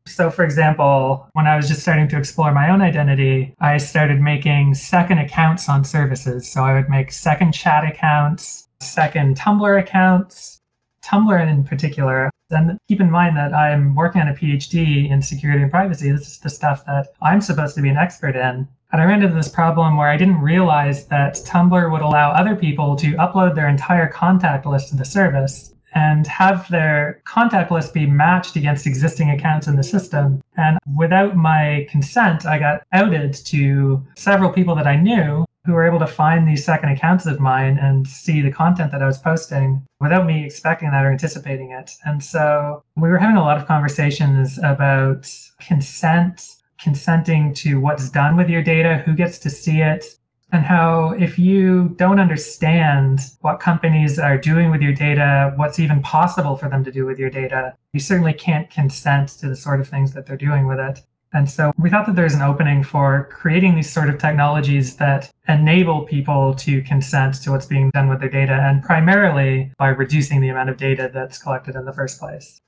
So, 0.07 0.31
for 0.31 0.45
example, 0.45 1.29
when 1.33 1.47
I 1.47 1.57
was 1.57 1.69
just 1.69 1.83
starting 1.83 2.09
to 2.09 2.19
explore 2.19 2.53
my 2.53 2.71
own 2.71 2.81
identity, 2.81 3.55
I 3.61 3.77
started 3.77 4.21
making 4.21 4.75
second 4.75 5.19
accounts 5.19 5.69
on 5.69 5.85
services. 5.85 6.51
So, 6.51 6.63
I 6.63 6.75
would 6.75 6.89
make 6.89 7.13
second 7.13 7.53
chat 7.53 7.85
accounts, 7.85 8.69
second 8.81 9.37
Tumblr 9.37 9.79
accounts, 9.79 10.61
Tumblr 11.05 11.49
in 11.49 11.65
particular. 11.65 12.31
And 12.51 12.79
keep 12.87 13.01
in 13.01 13.11
mind 13.11 13.37
that 13.37 13.53
I'm 13.53 13.95
working 13.95 14.21
on 14.21 14.29
a 14.29 14.35
PhD 14.35 15.11
in 15.11 15.21
security 15.21 15.63
and 15.63 15.71
privacy. 15.71 16.13
This 16.13 16.29
is 16.29 16.39
the 16.39 16.49
stuff 16.49 16.85
that 16.87 17.09
I'm 17.21 17.41
supposed 17.41 17.75
to 17.75 17.83
be 17.83 17.89
an 17.89 17.97
expert 17.97 18.37
in. 18.37 18.69
And 18.93 19.03
I 19.03 19.05
ran 19.05 19.23
into 19.23 19.35
this 19.35 19.49
problem 19.49 19.97
where 19.97 20.09
I 20.09 20.17
didn't 20.17 20.41
realize 20.41 21.07
that 21.07 21.35
Tumblr 21.35 21.91
would 21.91 22.03
allow 22.03 22.31
other 22.31 22.55
people 22.55 22.95
to 22.97 23.15
upload 23.15 23.57
their 23.57 23.69
entire 23.69 24.07
contact 24.09 24.65
list 24.65 24.91
to 24.91 24.97
the 24.97 25.05
service 25.05 25.75
and 25.95 26.27
have 26.27 26.69
their 26.69 27.21
contact 27.25 27.73
list 27.73 27.95
be 27.95 28.07
matched 28.07 28.55
against 28.55 28.87
existing 28.87 29.31
accounts 29.31 29.67
in 29.67 29.77
the 29.77 29.83
system. 29.83 30.41
And 30.57 30.79
without 30.95 31.37
my 31.37 31.89
consent, 31.91 32.47
I 32.47 32.59
got 32.59 32.83
outed 32.93 33.35
to 33.47 34.07
several 34.17 34.53
people 34.53 34.77
that 34.77 34.87
I 34.87 34.95
knew 34.95 35.45
who 35.67 35.73
were 35.73 35.87
able 35.87 35.99
to 35.99 36.07
find 36.07 36.47
these 36.47 36.65
second 36.65 36.91
accounts 36.91 37.27
of 37.27 37.41
mine 37.41 37.77
and 37.79 38.07
see 38.07 38.41
the 38.41 38.53
content 38.53 38.93
that 38.93 39.03
I 39.03 39.07
was 39.07 39.19
posting 39.19 39.85
without 40.01 40.27
me 40.27 40.47
expecting 40.47 40.91
that 40.93 41.05
or 41.05 41.11
anticipating 41.11 41.73
it. 41.73 41.91
And 42.05 42.23
so 42.23 42.83
we 42.97 43.09
were 43.09 43.19
having 43.19 43.37
a 43.37 43.43
lot 43.43 43.59
of 43.59 43.67
conversations 43.67 44.59
about 44.63 45.29
consent 45.61 46.57
consenting 46.79 47.55
to 47.55 47.81
what's 47.81 48.11
done 48.11 48.37
with 48.37 48.49
your 48.49 48.63
data, 48.63 49.03
who 49.07 49.15
gets 49.15 49.39
to 49.39 49.51
see 49.51 49.81
it, 49.81 50.05
and 50.53 50.65
how 50.65 51.11
if 51.19 51.39
you 51.39 51.95
don't 51.97 52.21
understand 52.21 53.21
what 53.41 53.59
companies 53.59 54.19
are 54.19 54.39
doing 54.39 54.71
with 54.71 54.81
your 54.81 54.93
data, 54.93 55.53
what's 55.57 55.81
even 55.81 56.01
possible 56.03 56.57
for 56.57 56.69
them 56.69 56.85
to 56.85 56.93
do 56.93 57.05
with 57.05 57.19
your 57.19 57.31
data, 57.31 57.75
you 57.93 58.01
certainly 58.01 58.33
can't 58.33 58.71
consent 58.71 59.31
to 59.31 59.49
the 59.49 59.57
sort 59.57 59.81
of 59.81 59.89
things 59.89 60.13
that 60.13 60.27
they're 60.27 60.37
doing 60.37 60.67
with 60.67 60.79
it. 60.79 61.01
And 61.33 61.51
so 61.51 61.73
we 61.79 61.91
thought 61.91 62.07
that 62.07 62.17
there's 62.17 62.35
an 62.35 62.43
opening 62.43 62.83
for 62.83 63.29
creating 63.31 63.75
these 63.75 63.91
sort 63.91 64.09
of 64.09 64.19
technologies 64.19 64.97
that 64.97 65.31
enable 65.49 66.03
people 66.03 66.55
to 66.55 66.83
consent 66.83 67.35
to 67.43 67.51
what's 67.51 67.67
being 67.67 67.91
done 67.91 68.09
with 68.09 68.21
their 68.21 68.31
data, 68.31 68.55
and 68.55 68.83
primarily 68.83 69.73
by 69.79 69.89
reducing 69.89 70.41
the 70.41 70.49
amount 70.49 70.71
of 70.71 70.77
data 70.77 71.11
that's 71.13 71.39
collected 71.39 71.75
in 71.75 71.85
the 71.85 71.93
first 71.93 72.19
place 72.19 72.61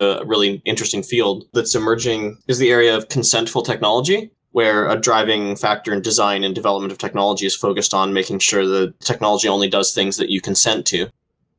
a 0.00 0.24
really 0.24 0.62
interesting 0.64 1.02
field 1.02 1.44
that's 1.52 1.74
emerging 1.74 2.38
is 2.46 2.58
the 2.58 2.70
area 2.70 2.96
of 2.96 3.08
consentful 3.08 3.64
technology, 3.64 4.30
where 4.52 4.88
a 4.88 4.96
driving 4.96 5.56
factor 5.56 5.92
in 5.92 6.00
design 6.00 6.44
and 6.44 6.54
development 6.54 6.92
of 6.92 6.98
technology 6.98 7.46
is 7.46 7.56
focused 7.56 7.92
on 7.92 8.12
making 8.12 8.38
sure 8.38 8.66
the 8.66 8.94
technology 9.00 9.48
only 9.48 9.68
does 9.68 9.92
things 9.92 10.16
that 10.16 10.30
you 10.30 10.40
consent 10.40 10.86
to. 10.86 11.08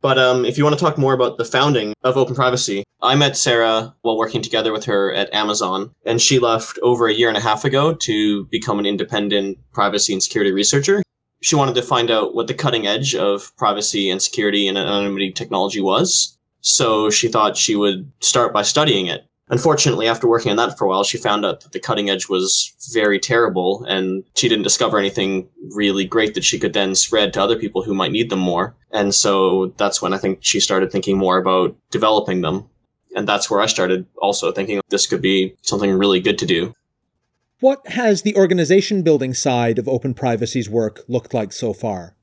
But 0.02 0.18
um, 0.18 0.46
if 0.46 0.58
you 0.58 0.64
want 0.64 0.78
to 0.78 0.84
talk 0.84 0.98
more 0.98 1.14
about 1.14 1.38
the 1.38 1.46
founding 1.46 1.94
of 2.04 2.16
Open 2.16 2.36
Privacy, 2.36 2.84
I 3.02 3.16
met 3.16 3.36
Sarah 3.36 3.94
while 4.02 4.18
working 4.18 4.42
together 4.42 4.72
with 4.72 4.86
her 4.86 5.14
at 5.14 5.34
Amazon, 5.34 5.92
and 6.06 6.22
she 6.22 6.40
left 6.40 6.80
over 6.82 7.08
a 7.08 7.14
year 7.14 7.28
and 7.28 7.38
a 7.38 7.42
half 7.42 7.66
ago 7.66 7.94
to 7.94 8.46
become 8.46 8.80
an 8.80 8.86
independent 8.86 9.58
privacy 9.74 10.14
and 10.14 10.24
security 10.24 10.52
researcher. 10.52 11.04
She 11.42 11.56
wanted 11.56 11.76
to 11.76 11.82
find 11.82 12.12
out 12.12 12.34
what 12.34 12.48
the 12.48 12.54
cutting 12.54 12.88
edge 12.88 13.16
of 13.16 13.56
privacy 13.58 14.10
and 14.10 14.22
security 14.22 14.68
and 14.68 14.78
anonymity 14.78 15.32
technology 15.32 15.82
was, 15.82 16.38
so 16.62 17.10
she 17.10 17.28
thought 17.28 17.58
she 17.58 17.76
would 17.76 18.12
start 18.22 18.54
by 18.54 18.62
studying 18.62 19.08
it. 19.08 19.26
Unfortunately, 19.52 20.08
after 20.08 20.28
working 20.28 20.52
on 20.52 20.58
that 20.58 20.78
for 20.78 20.86
a 20.86 20.88
while, 20.88 21.04
she 21.04 21.18
found 21.18 21.44
out 21.44 21.62
that 21.62 21.72
the 21.72 21.80
cutting 21.80 22.10
edge 22.10 22.30
was 22.30 22.72
very 22.94 23.20
terrible 23.20 23.84
and 23.86 24.24
she 24.36 24.48
didn't 24.48 24.64
discover 24.64 25.00
anything 25.00 25.50
really 25.72 26.06
great 26.06 26.36
that 26.36 26.44
she 26.44 26.60
could 26.60 26.74
then 26.74 26.94
spread 26.94 27.34
to 27.34 27.42
other 27.42 27.58
people 27.58 27.82
who 27.82 27.96
might 27.96 28.12
need 28.12 28.30
them 28.30 28.40
more. 28.40 28.76
And 28.92 29.14
so 29.14 29.74
that's 29.78 30.02
when 30.02 30.14
I 30.14 30.20
think 30.20 30.40
she 30.42 30.60
started 30.60 30.92
thinking 30.92 31.18
more 31.18 31.40
about 31.40 31.76
developing 31.90 32.42
them. 32.42 32.70
And 33.16 33.28
that's 33.28 33.50
where 33.50 33.60
I 33.60 33.66
started 33.66 34.06
also 34.22 34.52
thinking 34.52 34.82
this 34.90 35.08
could 35.08 35.22
be 35.22 35.56
something 35.64 35.92
really 35.92 36.20
good 36.20 36.38
to 36.40 36.46
do. 36.46 36.76
What 37.60 37.86
has 37.88 38.22
the 38.22 38.36
organization 38.36 39.02
building 39.02 39.34
side 39.34 39.80
of 39.80 39.88
Open 39.88 40.14
Privacy's 40.14 40.70
work 40.70 41.02
looked 41.08 41.34
like 41.34 41.52
so 41.52 41.74
far? 41.74 42.16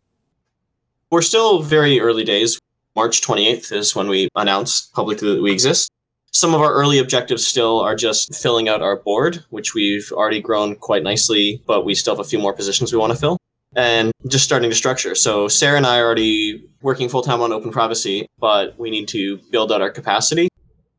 We're 1.11 1.23
still 1.23 1.61
very 1.61 2.01
early 2.01 2.25
days. 2.25 2.59
March 2.95 3.21
28th 3.21 3.73
is 3.73 3.95
when 3.97 4.09
we 4.09 4.29
announced 4.37 4.95
publicly 4.95 5.35
that 5.35 5.43
we 5.43 5.53
exist. 5.53 5.91
Some 6.37 6.55
of 6.55 6.61
our 6.61 6.75
early 6.75 6.99
objectives 6.99 7.47
still 7.47 7.81
are 7.81 7.97
just 7.97 8.35
filling 8.35 8.69
out 8.69 8.83
our 8.83 8.97
board, 8.97 9.43
which 9.49 9.73
we've 9.73 10.13
already 10.13 10.39
grown 10.39 10.77
quite 10.77 11.03
nicely, 11.03 11.63
but 11.67 11.87
we 11.87 11.95
still 11.95 12.15
have 12.15 12.21
a 12.21 12.29
few 12.29 12.39
more 12.39 12.53
positions 12.53 12.93
we 12.93 12.99
want 12.99 13.15
to 13.15 13.19
fill. 13.19 13.39
And 13.75 14.13
just 14.29 14.45
starting 14.45 14.69
to 14.69 14.77
structure. 14.77 15.15
So 15.15 15.49
Sarah 15.49 15.79
and 15.79 15.87
I 15.87 15.99
are 15.99 16.05
already 16.05 16.69
working 16.83 17.09
full 17.09 17.23
time 17.23 17.41
on 17.41 17.53
open 17.53 17.71
privacy, 17.71 18.27
but 18.39 18.79
we 18.79 18.91
need 18.91 19.09
to 19.09 19.39
build 19.51 19.73
out 19.73 19.81
our 19.81 19.91
capacity. 19.91 20.49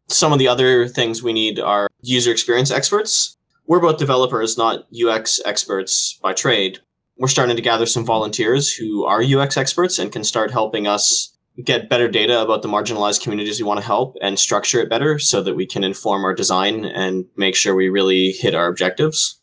Some 0.08 0.34
of 0.34 0.40
the 0.40 0.48
other 0.48 0.88
things 0.88 1.22
we 1.22 1.34
need 1.34 1.60
are 1.60 1.88
user 2.02 2.32
experience 2.32 2.72
experts. 2.72 3.38
We're 3.68 3.80
both 3.80 4.00
developers, 4.00 4.58
not 4.58 4.88
UX 4.92 5.40
experts 5.46 6.18
by 6.20 6.34
trade. 6.34 6.80
We're 7.16 7.28
starting 7.28 7.58
to 7.58 7.62
gather 7.62 7.86
some 7.86 8.08
volunteers 8.08 8.74
who 8.74 9.06
are 9.06 9.22
UX 9.22 9.56
experts 9.56 10.00
and 10.00 10.12
can 10.12 10.24
start 10.24 10.50
helping 10.50 10.88
us 10.88 11.37
get 11.64 11.90
better 11.90 12.08
data 12.08 12.42
about 12.42 12.62
the 12.62 12.68
marginalized 12.68 13.22
communities 13.22 13.60
we 13.60 13.66
want 13.66 13.80
to 13.80 13.86
help 13.86 14.16
and 14.22 14.38
structure 14.38 14.80
it 14.80 14.90
better 14.90 15.18
so 15.20 15.42
that 15.42 15.56
we 15.56 15.66
can 15.66 15.84
inform 15.84 16.24
our 16.24 16.34
design 16.34 16.86
and 16.86 17.26
make 17.36 17.56
sure 17.56 17.76
we 17.76 17.90
really 17.90 18.32
hit 18.32 18.54
our 18.54 18.68
objectives. 18.68 19.40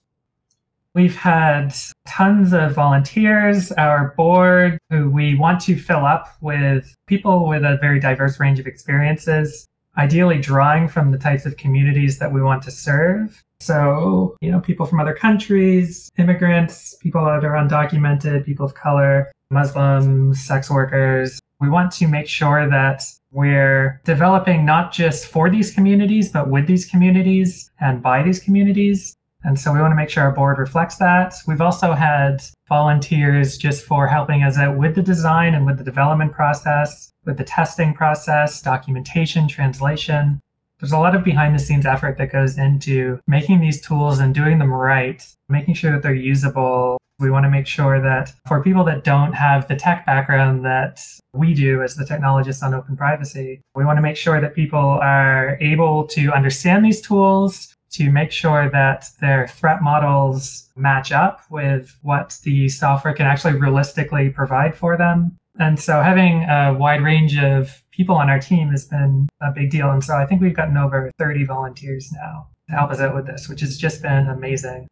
We've 0.94 1.16
had 1.16 1.75
tons 2.06 2.52
of 2.52 2.73
volunteers, 2.73 3.73
our 3.73 4.14
board, 4.16 4.78
who 4.90 5.11
we 5.11 5.35
want 5.35 5.61
to 5.62 5.76
fill 5.76 6.06
up 6.06 6.28
with 6.40 6.94
people 7.09 7.49
with 7.49 7.64
a 7.64 7.78
very 7.80 7.99
diverse 7.99 8.38
range 8.38 8.61
of 8.61 8.68
experiences, 8.68 9.66
ideally 9.99 10.38
drawing 10.38 10.87
from 10.87 11.11
the 11.11 11.18
types 11.18 11.47
of 11.47 11.56
communities 11.56 12.21
that 12.21 12.33
we 12.33 12.40
want 12.40 12.62
to 12.62 12.71
serve. 12.71 13.42
So, 13.59 14.37
you 14.40 14.52
know, 14.52 14.61
people 14.61 14.87
from 14.87 15.00
other 15.00 15.14
countries, 15.14 16.12
immigrants, 16.16 16.94
people 17.00 17.25
that 17.25 17.44
are 17.44 17.54
undocumented, 17.54 18.44
people 18.44 18.64
of 18.64 18.75
color, 18.75 19.33
Muslims, 19.54 20.44
sex 20.44 20.68
workers, 20.68 21.40
we 21.61 21.70
want 21.70 21.92
to 21.92 22.06
make 22.06 22.28
sure 22.28 22.68
that 22.68 23.02
we're 23.30 24.00
developing 24.04 24.66
not 24.66 24.92
just 24.92 25.26
for 25.26 25.49
these 25.49 25.73
communities, 25.73 26.30
but 26.30 26.50
with 26.50 26.66
these 26.66 26.84
communities 26.84 27.70
and 27.80 28.02
by 28.02 28.23
these 28.23 28.40
communities. 28.40 29.16
And 29.44 29.58
so 29.58 29.73
we 29.73 29.80
want 29.80 29.92
to 29.92 29.96
make 29.96 30.11
sure 30.11 30.25
our 30.25 30.32
board 30.32 30.58
reflects 30.58 30.96
that. 30.96 31.34
We've 31.46 31.61
also 31.61 31.92
had 31.92 32.42
volunteers 32.68 33.56
just 33.56 33.84
for 33.84 34.06
helping 34.06 34.42
us 34.42 34.58
out 34.58 34.76
with 34.76 34.94
the 34.94 35.02
design 35.02 35.54
and 35.54 35.66
with 35.66 35.78
the 35.78 35.84
development 35.84 36.32
process, 36.32 37.12
with 37.25 37.38
the 37.38 37.44
testing 37.44 37.94
process, 37.94 38.61
documentation, 38.62 39.49
translation. 39.49 40.40
There's 40.80 40.92
a 40.92 40.99
lot 40.99 41.14
of 41.14 41.25
behind 41.25 41.54
the 41.54 41.58
scenes 41.58 41.87
effort 41.87 42.18
that 42.18 42.32
goes 42.32 42.58
into 42.58 43.20
making 43.26 43.61
these 43.61 43.80
tools 43.80 44.18
and 44.18 44.34
doing 44.34 44.58
them 44.58 44.73
right, 44.73 45.23
making 45.49 45.75
sure 45.75 45.92
that 45.92 46.02
they're 46.02 46.14
usable, 46.14 46.99
we 47.18 47.30
want 47.30 47.44
to 47.44 47.50
make 47.50 47.66
sure 47.66 48.00
that 48.00 48.33
for 48.47 48.62
people 48.62 48.85
that 48.85 49.04
don't 49.04 49.33
have 49.33 49.68
the 49.68 49.76
tech 49.76 50.04
background 50.04 50.64
that 50.64 51.00
we 51.33 51.54
do 51.54 51.83
as 51.83 51.94
the 51.94 52.04
technologists 52.04 52.62
on 52.62 52.75
open 52.75 52.97
privacy, 52.97 53.61
we 53.75 53.85
want 53.85 53.97
to 53.97 54.02
make 54.02 54.16
sure 54.16 54.40
that 54.40 54.54
people 54.54 54.99
are 55.02 55.56
able 55.61 56.06
to 56.09 56.33
understand 56.33 56.85
these 56.85 57.00
tools, 57.00 57.75
to 57.92 58.11
make 58.11 58.33
sure 58.33 58.68
that 58.71 59.06
their 59.21 59.47
threat 59.47 59.83
models 59.83 60.68
match 60.76 61.12
up 61.12 61.42
with 61.50 61.97
what 62.02 62.37
the 62.42 62.68
software 62.68 63.14
can 63.14 63.26
actually 63.26 63.54
realistically 63.54 64.30
provide 64.30 64.75
for 64.75 64.97
them. 64.97 65.37
And 65.61 65.78
so 65.78 66.02
having 66.02 66.42
a 66.44 66.75
wide 66.76 67.00
range 67.00 67.38
of 67.38 67.80
people 67.92 68.16
on 68.16 68.28
our 68.28 68.40
team 68.40 68.71
has 68.71 68.87
been 68.87 69.28
a 69.40 69.52
big 69.52 69.71
deal. 69.71 69.90
And 69.90 70.02
so 70.02 70.16
I 70.16 70.26
think 70.26 70.42
we've 70.42 70.56
gotten 70.56 70.76
over 70.76 71.12
30 71.18 71.44
volunteers 71.44 72.11
now 72.12 72.49
to 72.68 72.75
help 72.75 72.90
us 72.90 72.99
out 72.99 73.14
with 73.14 73.26
this, 73.26 73.49
which 73.49 73.61
has 73.61 73.78
just 73.78 74.02
been 74.02 74.26
amazing. 74.26 74.88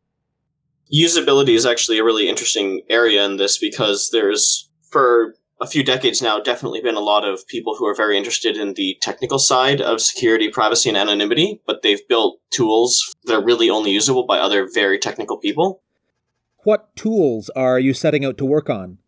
Usability 0.92 1.54
is 1.54 1.66
actually 1.66 1.98
a 1.98 2.04
really 2.04 2.28
interesting 2.28 2.82
area 2.88 3.24
in 3.24 3.36
this 3.36 3.58
because 3.58 4.10
there's, 4.10 4.68
for 4.90 5.34
a 5.60 5.66
few 5.66 5.84
decades 5.84 6.20
now, 6.20 6.40
definitely 6.40 6.80
been 6.80 6.96
a 6.96 7.00
lot 7.00 7.24
of 7.24 7.46
people 7.46 7.76
who 7.76 7.86
are 7.86 7.94
very 7.94 8.18
interested 8.18 8.56
in 8.56 8.74
the 8.74 8.96
technical 9.00 9.38
side 9.38 9.80
of 9.80 10.00
security, 10.00 10.48
privacy, 10.50 10.88
and 10.88 10.98
anonymity, 10.98 11.62
but 11.66 11.82
they've 11.82 12.06
built 12.08 12.40
tools 12.50 13.14
that 13.24 13.34
are 13.34 13.44
really 13.44 13.70
only 13.70 13.92
usable 13.92 14.26
by 14.26 14.38
other 14.38 14.68
very 14.72 14.98
technical 14.98 15.38
people. 15.38 15.80
What 16.64 16.94
tools 16.96 17.48
are 17.56 17.78
you 17.78 17.94
setting 17.94 18.24
out 18.24 18.38
to 18.38 18.44
work 18.44 18.68
on? 18.68 18.98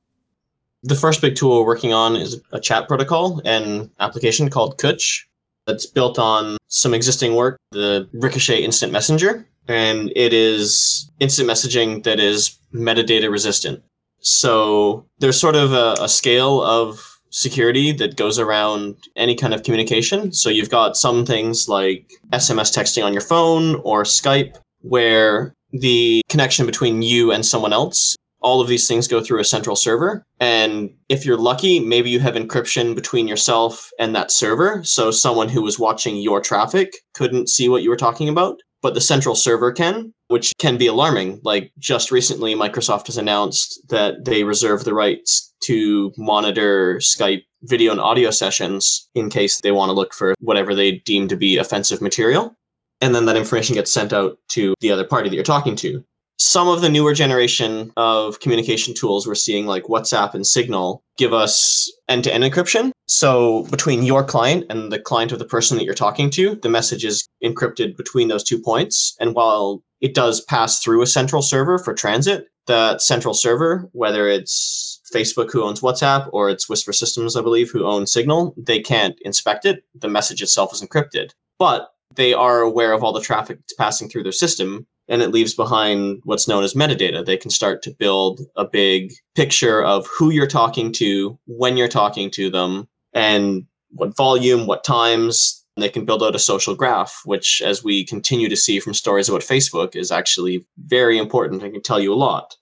The 0.85 0.95
first 0.95 1.21
big 1.21 1.35
tool 1.35 1.61
we're 1.61 1.67
working 1.67 1.93
on 1.93 2.15
is 2.15 2.41
a 2.53 2.61
chat 2.61 2.89
protocol 2.89 3.41
and 3.45 3.91
application 3.99 4.49
called 4.51 4.79
Cwtch 4.79 5.25
that's 5.67 5.87
built 5.87 6.19
on 6.19 6.57
some 6.69 6.95
existing 6.95 7.35
work, 7.35 7.59
the 7.71 8.09
Ricochet 8.13 8.63
Instant 8.63 8.93
Messenger, 8.93 9.47
and 9.69 10.13
it 10.15 10.33
is 10.33 11.11
instant 11.21 11.49
messaging 11.49 12.03
that 12.05 12.21
is 12.21 12.59
metadata 12.73 13.31
resistant. 13.31 13.83
So 14.21 15.07
there's 15.19 15.39
sort 15.39 15.57
of 15.57 15.73
a, 15.73 15.95
a 16.01 16.09
scale 16.09 16.63
of 16.63 17.19
security 17.31 17.93
that 17.93 18.17
goes 18.17 18.39
around 18.39 18.97
any 19.17 19.35
kind 19.35 19.53
of 19.53 19.63
communication. 19.63 20.33
So 20.33 20.49
you've 20.49 20.71
got 20.71 20.97
some 20.97 21.27
things 21.27 21.69
like 21.69 22.11
SMS 22.33 22.73
texting 22.73 23.05
on 23.05 23.13
your 23.13 23.23
phone 23.23 23.77
or 23.85 24.05
Skype, 24.05 24.57
where 24.81 25.53
the 25.73 26.23
connection 26.29 26.65
between 26.65 27.03
you 27.03 27.33
and 27.33 27.45
someone 27.45 27.73
else 27.73 28.17
all 28.45 28.61
of 28.61 28.69
these 28.69 28.87
things 28.87 29.09
go 29.09 29.23
through 29.23 29.41
a 29.41 29.45
central 29.45 29.75
server. 29.75 30.23
And 30.39 30.91
if 31.09 31.25
you're 31.25 31.39
lucky, 31.39 31.81
maybe 31.81 32.11
you 32.11 32.21
have 32.21 32.35
encryption 32.35 32.95
between 32.95 33.27
yourself 33.27 33.91
and 33.99 34.15
that 34.15 34.31
server. 34.31 34.85
So 34.85 35.11
someone 35.11 35.49
who 35.49 35.63
was 35.63 35.79
watching 35.79 36.17
your 36.17 36.43
traffic 36.43 36.93
couldn't 37.15 37.49
see 37.49 37.71
what 37.71 37.83
you 37.83 37.89
were 37.89 37.97
talking 37.97 38.29
about, 38.29 38.61
but 38.85 38.93
the 38.93 39.01
central 39.01 39.35
server 39.35 39.73
can, 39.73 40.13
which 40.29 40.53
can 40.59 40.77
be 40.77 40.87
alarming. 40.87 41.41
Like 41.43 41.73
just 41.79 42.11
recently, 42.11 42.55
Microsoft 42.55 43.07
has 43.07 43.17
announced 43.17 43.81
that 43.89 44.27
they 44.27 44.45
reserve 44.45 44.85
the 44.85 44.93
rights 44.93 45.55
to 45.65 46.13
monitor 46.19 46.97
Skype 46.97 47.45
video 47.63 47.93
and 47.93 48.01
audio 48.01 48.31
sessions 48.31 49.09
in 49.15 49.31
case 49.31 49.63
they 49.63 49.73
want 49.73 49.89
to 49.89 49.95
look 49.95 50.13
for 50.13 50.35
whatever 50.39 50.75
they 50.75 50.93
deem 51.07 51.29
to 51.29 51.37
be 51.37 51.57
offensive 51.57 52.03
material. 52.03 52.55
And 53.01 53.15
then 53.15 53.25
that 53.25 53.39
information 53.39 53.75
gets 53.75 53.91
sent 53.91 54.13
out 54.13 54.37
to 54.49 54.75
the 54.83 54.91
other 54.91 55.05
party 55.05 55.31
that 55.31 55.35
you're 55.35 55.45
talking 55.45 55.77
to 55.77 56.05
some 56.39 56.69
of 56.69 56.81
the 56.81 56.89
newer 56.89 57.15
generation 57.15 57.93
of 57.97 58.41
communication 58.41 58.95
tools 58.95 59.27
we're 59.27 59.35
seeing 59.35 59.67
like 59.67 59.85
whatsapp 59.85 60.35
and 60.35 60.47
signal 60.47 61.03
give 61.17 61.33
us 61.33 61.93
end-to-end 62.09 62.45
encryption. 62.45 62.91
So 63.07 63.65
between 63.65 64.03
your 64.03 64.25
client 64.25 64.67
and 64.69 64.91
the 64.91 64.99
client 64.99 65.33
of 65.33 65.39
the 65.39 65.45
person 65.45 65.77
that 65.79 65.85
you're 65.85 65.95
talking 65.95 66.31
to 66.31 66.57
the 66.57 66.69
message 66.69 67.05
is 67.05 67.27
encrypted 67.43 67.97
between 67.97 68.29
those 68.29 68.45
two 68.45 68.61
points. 68.61 69.17
And 69.21 69.35
while 69.35 69.83
it 70.01 70.15
does 70.15 70.41
pass 70.41 70.81
through 70.81 71.03
a 71.03 71.07
central 71.07 71.43
server 71.43 71.79
for 71.79 71.95
transit 71.95 72.47
that 72.67 73.03
central 73.03 73.35
server 73.35 73.89
whether 73.93 74.27
it's 74.27 75.01
facebook 75.15 75.53
who 75.53 75.63
owns 75.63 75.81
whatsapp 75.81 76.29
or 76.33 76.49
it's 76.49 76.67
whisper 76.67 76.95
systems 76.95 77.37
i 77.37 77.43
believe 77.43 77.71
who 77.71 77.85
own 77.85 78.07
signal 78.07 78.55
they 78.57 78.81
can't 78.81 79.17
inspect 79.23 79.65
it. 79.65 79.85
The 79.95 80.09
message 80.09 80.43
itself 80.43 80.73
is 80.73 80.83
encrypted. 80.83 81.33
But 81.59 81.91
they 82.17 82.33
are 82.33 82.61
aware 82.61 82.93
of 82.93 83.03
all 83.03 83.13
the 83.13 83.21
traffic 83.21 83.59
that's 83.59 83.75
passing 83.75 84.09
through 84.09 84.23
their 84.23 84.33
system 84.33 84.87
and 85.09 85.23
it 85.23 85.31
leaves 85.31 85.55
behind 85.55 86.21
what's 86.25 86.49
known 86.49 86.65
as 86.65 86.75
metadata. 86.75 87.25
They 87.25 87.37
can 87.37 87.51
start 87.51 87.83
to 87.83 87.91
build 87.91 88.41
a 88.57 88.65
big 88.65 89.13
picture 89.35 89.83
of 89.83 90.07
who 90.07 90.31
you're 90.31 90.47
talking 90.47 90.93
to, 90.95 91.39
when 91.47 91.77
you're 91.77 91.89
talking 91.89 92.31
to 92.33 92.51
them, 92.51 92.89
and 93.13 93.65
what 93.91 94.17
volume, 94.17 94.67
what 94.67 94.85
times. 94.85 95.61
They 95.77 95.89
can 95.89 96.05
build 96.05 96.23
out 96.23 96.37
a 96.37 96.39
social 96.39 96.77
graph, 96.77 97.23
which, 97.25 97.61
as 97.65 97.83
we 97.83 98.05
continue 98.05 98.49
to 98.49 98.57
see 98.57 98.79
from 98.79 98.95
stories 98.95 99.29
about 99.29 99.41
Facebook, 99.41 99.97
is 99.97 100.13
actually 100.13 100.65
very 100.79 101.19
important 101.19 101.63
and 101.63 101.73
can 101.73 101.83
tell 101.83 101.99
you 101.99 102.13
a 102.13 102.15
lot. 102.15 102.57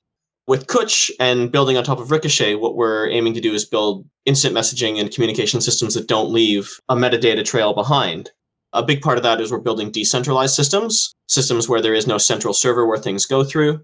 With 0.46 0.66
Cwtch 0.66 1.10
and 1.20 1.52
building 1.52 1.76
on 1.76 1.84
top 1.84 2.00
of 2.00 2.10
Ricochet, 2.10 2.56
what 2.56 2.74
we're 2.74 3.08
aiming 3.08 3.34
to 3.34 3.40
do 3.40 3.52
is 3.52 3.64
build 3.64 4.06
instant 4.24 4.54
messaging 4.54 4.98
and 4.98 5.10
communication 5.12 5.60
systems 5.60 5.94
that 5.94 6.08
don't 6.08 6.32
leave 6.32 6.80
a 6.88 6.96
metadata 6.96 7.44
trail 7.44 7.74
behind. 7.74 8.30
A 8.72 8.82
big 8.82 9.02
part 9.02 9.18
of 9.18 9.24
that 9.24 9.40
is 9.40 9.52
we're 9.52 9.58
building 9.58 9.90
decentralized 9.90 10.54
systems, 10.54 11.12
systems 11.28 11.68
where 11.68 11.82
there 11.82 11.94
is 11.94 12.06
no 12.06 12.18
central 12.18 12.54
server 12.54 12.86
where 12.86 12.98
things 12.98 13.26
go 13.26 13.44
through. 13.44 13.80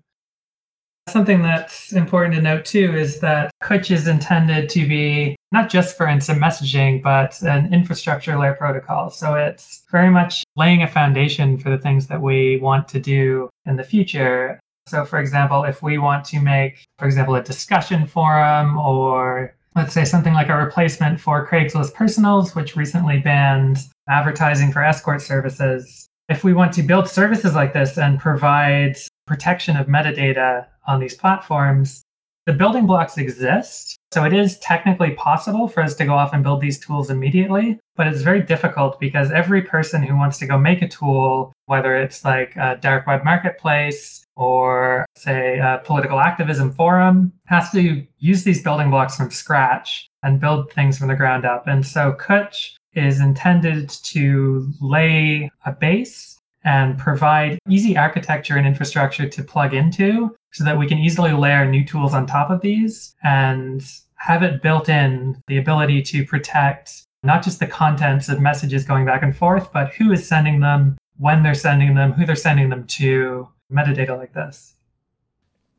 Something 1.08 1.42
that's 1.42 1.92
important 1.92 2.34
to 2.34 2.42
note 2.42 2.64
too 2.64 2.94
is 2.94 3.20
that 3.20 3.50
Cwtch 3.62 3.90
is 3.90 4.06
intended 4.06 4.68
to 4.70 4.86
be 4.86 5.36
not 5.52 5.70
just 5.70 5.96
for 5.96 6.06
instant 6.06 6.40
messaging, 6.40 7.02
but 7.02 7.40
an 7.42 7.72
infrastructure 7.72 8.38
layer 8.38 8.54
protocol. 8.54 9.08
So 9.10 9.34
it's 9.34 9.84
very 9.90 10.10
much 10.10 10.44
laying 10.56 10.82
a 10.82 10.88
foundation 10.88 11.56
for 11.58 11.70
the 11.70 11.78
things 11.78 12.06
that 12.08 12.20
we 12.20 12.58
want 12.58 12.88
to 12.88 13.00
do 13.00 13.48
in 13.64 13.76
the 13.76 13.84
future. 13.84 14.60
So, 14.86 15.04
for 15.04 15.18
example, 15.18 15.64
if 15.64 15.82
we 15.82 15.98
want 15.98 16.24
to 16.26 16.40
make, 16.40 16.84
for 16.98 17.06
example, 17.06 17.34
a 17.34 17.42
discussion 17.42 18.06
forum 18.06 18.78
or 18.78 19.54
let's 19.78 19.94
say 19.94 20.04
something 20.04 20.34
like 20.34 20.48
a 20.48 20.56
replacement 20.56 21.20
for 21.20 21.46
Craigslist 21.46 21.94
Personals, 21.94 22.56
which 22.56 22.74
recently 22.74 23.20
banned 23.20 23.78
advertising 24.08 24.72
for 24.72 24.82
escort 24.82 25.22
services. 25.22 26.08
If 26.28 26.42
we 26.42 26.52
want 26.52 26.72
to 26.74 26.82
build 26.82 27.08
services 27.08 27.54
like 27.54 27.72
this 27.72 27.96
and 27.96 28.18
provide 28.18 28.96
protection 29.28 29.76
of 29.76 29.86
metadata 29.86 30.66
on 30.88 30.98
these 30.98 31.14
platforms, 31.14 32.02
the 32.46 32.52
building 32.54 32.86
blocks 32.86 33.18
exist. 33.18 33.97
So 34.12 34.24
it 34.24 34.32
is 34.32 34.58
technically 34.60 35.10
possible 35.12 35.68
for 35.68 35.82
us 35.82 35.94
to 35.96 36.06
go 36.06 36.14
off 36.14 36.32
and 36.32 36.42
build 36.42 36.62
these 36.62 36.78
tools 36.78 37.10
immediately, 37.10 37.78
but 37.94 38.06
it's 38.06 38.22
very 38.22 38.40
difficult 38.40 38.98
because 38.98 39.30
every 39.30 39.60
person 39.60 40.02
who 40.02 40.16
wants 40.16 40.38
to 40.38 40.46
go 40.46 40.56
make 40.56 40.80
a 40.80 40.88
tool, 40.88 41.52
whether 41.66 41.94
it's 41.94 42.24
like 42.24 42.56
a 42.56 42.78
dark 42.80 43.06
web 43.06 43.22
marketplace 43.22 44.24
or 44.34 45.04
say 45.14 45.58
a 45.58 45.82
political 45.84 46.20
activism 46.20 46.72
forum, 46.72 47.32
has 47.46 47.70
to 47.72 48.06
use 48.18 48.44
these 48.44 48.62
building 48.62 48.88
blocks 48.88 49.16
from 49.16 49.30
scratch 49.30 50.08
and 50.22 50.40
build 50.40 50.72
things 50.72 50.96
from 50.96 51.08
the 51.08 51.16
ground 51.16 51.44
up. 51.44 51.66
And 51.66 51.86
so 51.86 52.16
Cwtch 52.18 52.76
is 52.94 53.20
intended 53.20 53.90
to 53.90 54.72
lay 54.80 55.50
a 55.66 55.72
base 55.72 56.38
and 56.64 56.98
provide 56.98 57.58
easy 57.68 57.96
architecture 57.96 58.56
and 58.56 58.66
infrastructure 58.66 59.28
to 59.28 59.44
plug 59.44 59.74
into 59.74 60.34
so 60.52 60.64
that 60.64 60.78
we 60.78 60.88
can 60.88 60.98
easily 60.98 61.32
layer 61.32 61.68
new 61.68 61.84
tools 61.84 62.14
on 62.14 62.26
top 62.26 62.50
of 62.50 62.60
these 62.60 63.14
and 63.22 63.82
have 64.16 64.42
it 64.42 64.62
built 64.62 64.88
in 64.88 65.40
the 65.46 65.58
ability 65.58 66.02
to 66.02 66.24
protect 66.24 67.04
not 67.22 67.42
just 67.42 67.60
the 67.60 67.66
contents 67.66 68.28
of 68.28 68.40
messages 68.40 68.84
going 68.84 69.04
back 69.04 69.22
and 69.22 69.36
forth, 69.36 69.72
but 69.72 69.92
who 69.94 70.12
is 70.12 70.26
sending 70.26 70.60
them, 70.60 70.96
when 71.16 71.42
they're 71.42 71.54
sending 71.54 71.94
them, 71.94 72.12
who 72.12 72.24
they're 72.24 72.36
sending 72.36 72.68
them 72.68 72.86
to, 72.86 73.48
metadata 73.72 74.16
like 74.16 74.32
this. 74.32 74.74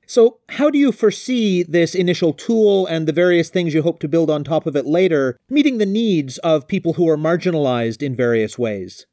So, 0.06 0.40
how 0.50 0.72
do 0.72 0.80
you 0.80 0.92
foresee 0.92 1.62
this 1.62 1.94
initial 1.94 2.34
tool 2.34 2.88
and 2.88 3.08
the 3.08 3.14
various 3.14 3.50
things 3.50 3.76
you 3.76 3.84
hope 3.84 4.00
to 4.00 4.08
build 4.08 4.32
on 4.32 4.44
top 4.44 4.66
of 4.66 4.76
it 4.76 4.88
later 4.88 5.38
meeting 5.50 5.78
the 5.78 5.86
needs 5.86 6.40
of 6.40 6.68
people 6.68 6.94
who 6.94 7.08
are 7.08 7.18
marginalized 7.18 8.02
in 8.02 8.16
various 8.16 8.58
ways? 8.58 9.06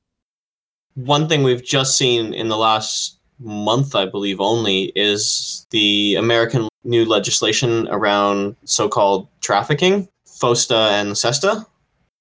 One 0.94 1.28
thing 1.28 1.42
we've 1.42 1.62
just 1.62 1.98
seen 1.98 2.32
in 2.32 2.48
the 2.48 2.56
last 2.56 3.15
month, 3.38 3.94
I 3.94 4.06
believe 4.06 4.40
only, 4.40 4.92
is 4.96 5.66
the 5.70 6.14
American 6.16 6.68
new 6.84 7.04
legislation 7.04 7.88
around 7.88 8.56
so 8.64 8.88
called 8.88 9.28
trafficking, 9.40 10.08
FOSTA 10.26 10.90
and 10.92 11.16
SESTA. 11.16 11.66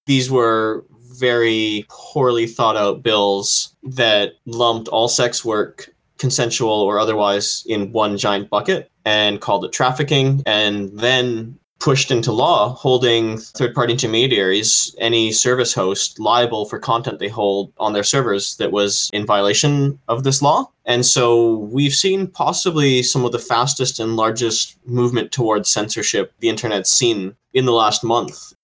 These 0.05 0.29
were 0.29 0.83
very 1.19 1.85
poorly 1.89 2.47
thought 2.47 2.75
out 2.75 3.03
bills 3.03 3.75
that 3.83 4.33
lumped 4.45 4.87
all 4.89 5.07
sex 5.07 5.45
work 5.45 5.89
consensual 6.17 6.81
or 6.81 6.99
otherwise 6.99 7.63
in 7.67 7.91
one 7.91 8.17
giant 8.17 8.49
bucket 8.49 8.89
and 9.03 9.41
called 9.41 9.65
it 9.65 9.71
trafficking 9.71 10.41
and 10.45 10.97
then 10.97 11.57
pushed 11.85 12.09
into 12.09 12.31
law 12.31 12.73
holding 12.73 13.37
third 13.37 13.75
party 13.75 13.93
intermediaries 13.93 14.95
any 14.97 15.31
service 15.31 15.71
host 15.71 16.19
liable 16.19 16.65
for 16.65 16.79
content 16.79 17.19
they 17.19 17.27
hold 17.27 17.71
on 17.77 17.93
their 17.93 18.03
servers 18.03 18.57
that 18.57 18.71
was 18.71 19.07
in 19.13 19.23
violation 19.23 19.99
of 20.07 20.23
this 20.23 20.41
law 20.41 20.67
and 20.85 21.05
so 21.05 21.57
we've 21.71 21.93
seen 21.93 22.25
possibly 22.25 23.03
some 23.03 23.23
of 23.23 23.31
the 23.31 23.37
fastest 23.37 23.99
and 23.99 24.15
largest 24.15 24.75
movement 24.87 25.31
towards 25.31 25.69
censorship 25.69 26.33
the 26.39 26.49
internet's 26.49 26.91
seen 26.91 27.35
in 27.53 27.65
the 27.65 27.71
last 27.71 28.03
month 28.03 28.55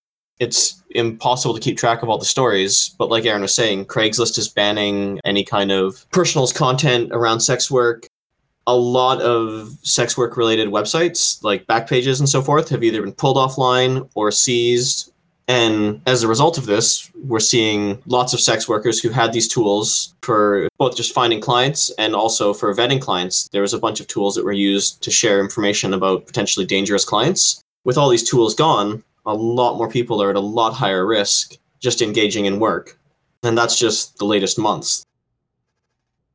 it's 0.41 0.81
impossible 0.89 1.53
to 1.53 1.61
keep 1.61 1.77
track 1.77 2.01
of 2.01 2.09
all 2.09 2.17
the 2.17 2.25
stories. 2.25 2.95
But 2.97 3.11
like 3.11 3.25
Aaron 3.25 3.43
was 3.43 3.53
saying, 3.53 3.85
Craigslist 3.85 4.39
is 4.39 4.49
banning 4.49 5.19
any 5.23 5.43
kind 5.43 5.71
of 5.71 6.09
personals 6.09 6.51
content 6.51 7.11
around 7.11 7.41
sex 7.41 7.69
work. 7.69 8.07
A 8.67 8.75
lot 8.75 9.21
of 9.21 9.75
sex 9.83 10.17
work 10.17 10.37
related 10.37 10.69
websites, 10.69 11.43
like 11.43 11.65
Backpages 11.65 12.19
and 12.19 12.29
so 12.29 12.41
forth, 12.41 12.69
have 12.69 12.83
either 12.83 13.01
been 13.01 13.13
pulled 13.13 13.37
offline 13.37 14.07
or 14.15 14.31
seized. 14.31 15.11
And 15.47 16.01
as 16.05 16.23
a 16.23 16.27
result 16.27 16.57
of 16.57 16.65
this, 16.65 17.11
we're 17.15 17.39
seeing 17.39 18.01
lots 18.05 18.33
of 18.33 18.39
sex 18.39 18.69
workers 18.69 19.01
who 19.01 19.09
had 19.09 19.33
these 19.33 19.47
tools 19.47 20.15
for 20.21 20.69
both 20.77 20.95
just 20.95 21.13
finding 21.13 21.41
clients 21.41 21.89
and 21.97 22.15
also 22.15 22.53
for 22.53 22.73
vetting 22.73 23.01
clients. 23.01 23.49
There 23.49 23.63
was 23.63 23.73
a 23.73 23.79
bunch 23.79 23.99
of 23.99 24.07
tools 24.07 24.35
that 24.35 24.45
were 24.45 24.51
used 24.53 25.01
to 25.03 25.11
share 25.11 25.41
information 25.41 25.93
about 25.93 26.27
potentially 26.27 26.65
dangerous 26.65 27.03
clients. 27.03 27.61
With 27.83 27.97
all 27.97 28.09
these 28.09 28.29
tools 28.29 28.55
gone, 28.55 29.03
a 29.25 29.33
lot 29.33 29.77
more 29.77 29.89
people 29.89 30.21
are 30.21 30.29
at 30.29 30.35
a 30.35 30.39
lot 30.39 30.73
higher 30.73 31.05
risk 31.05 31.57
just 31.79 32.01
engaging 32.01 32.45
in 32.45 32.59
work. 32.59 32.97
And 33.43 33.57
that's 33.57 33.77
just 33.77 34.17
the 34.17 34.25
latest 34.25 34.57
months. 34.57 35.03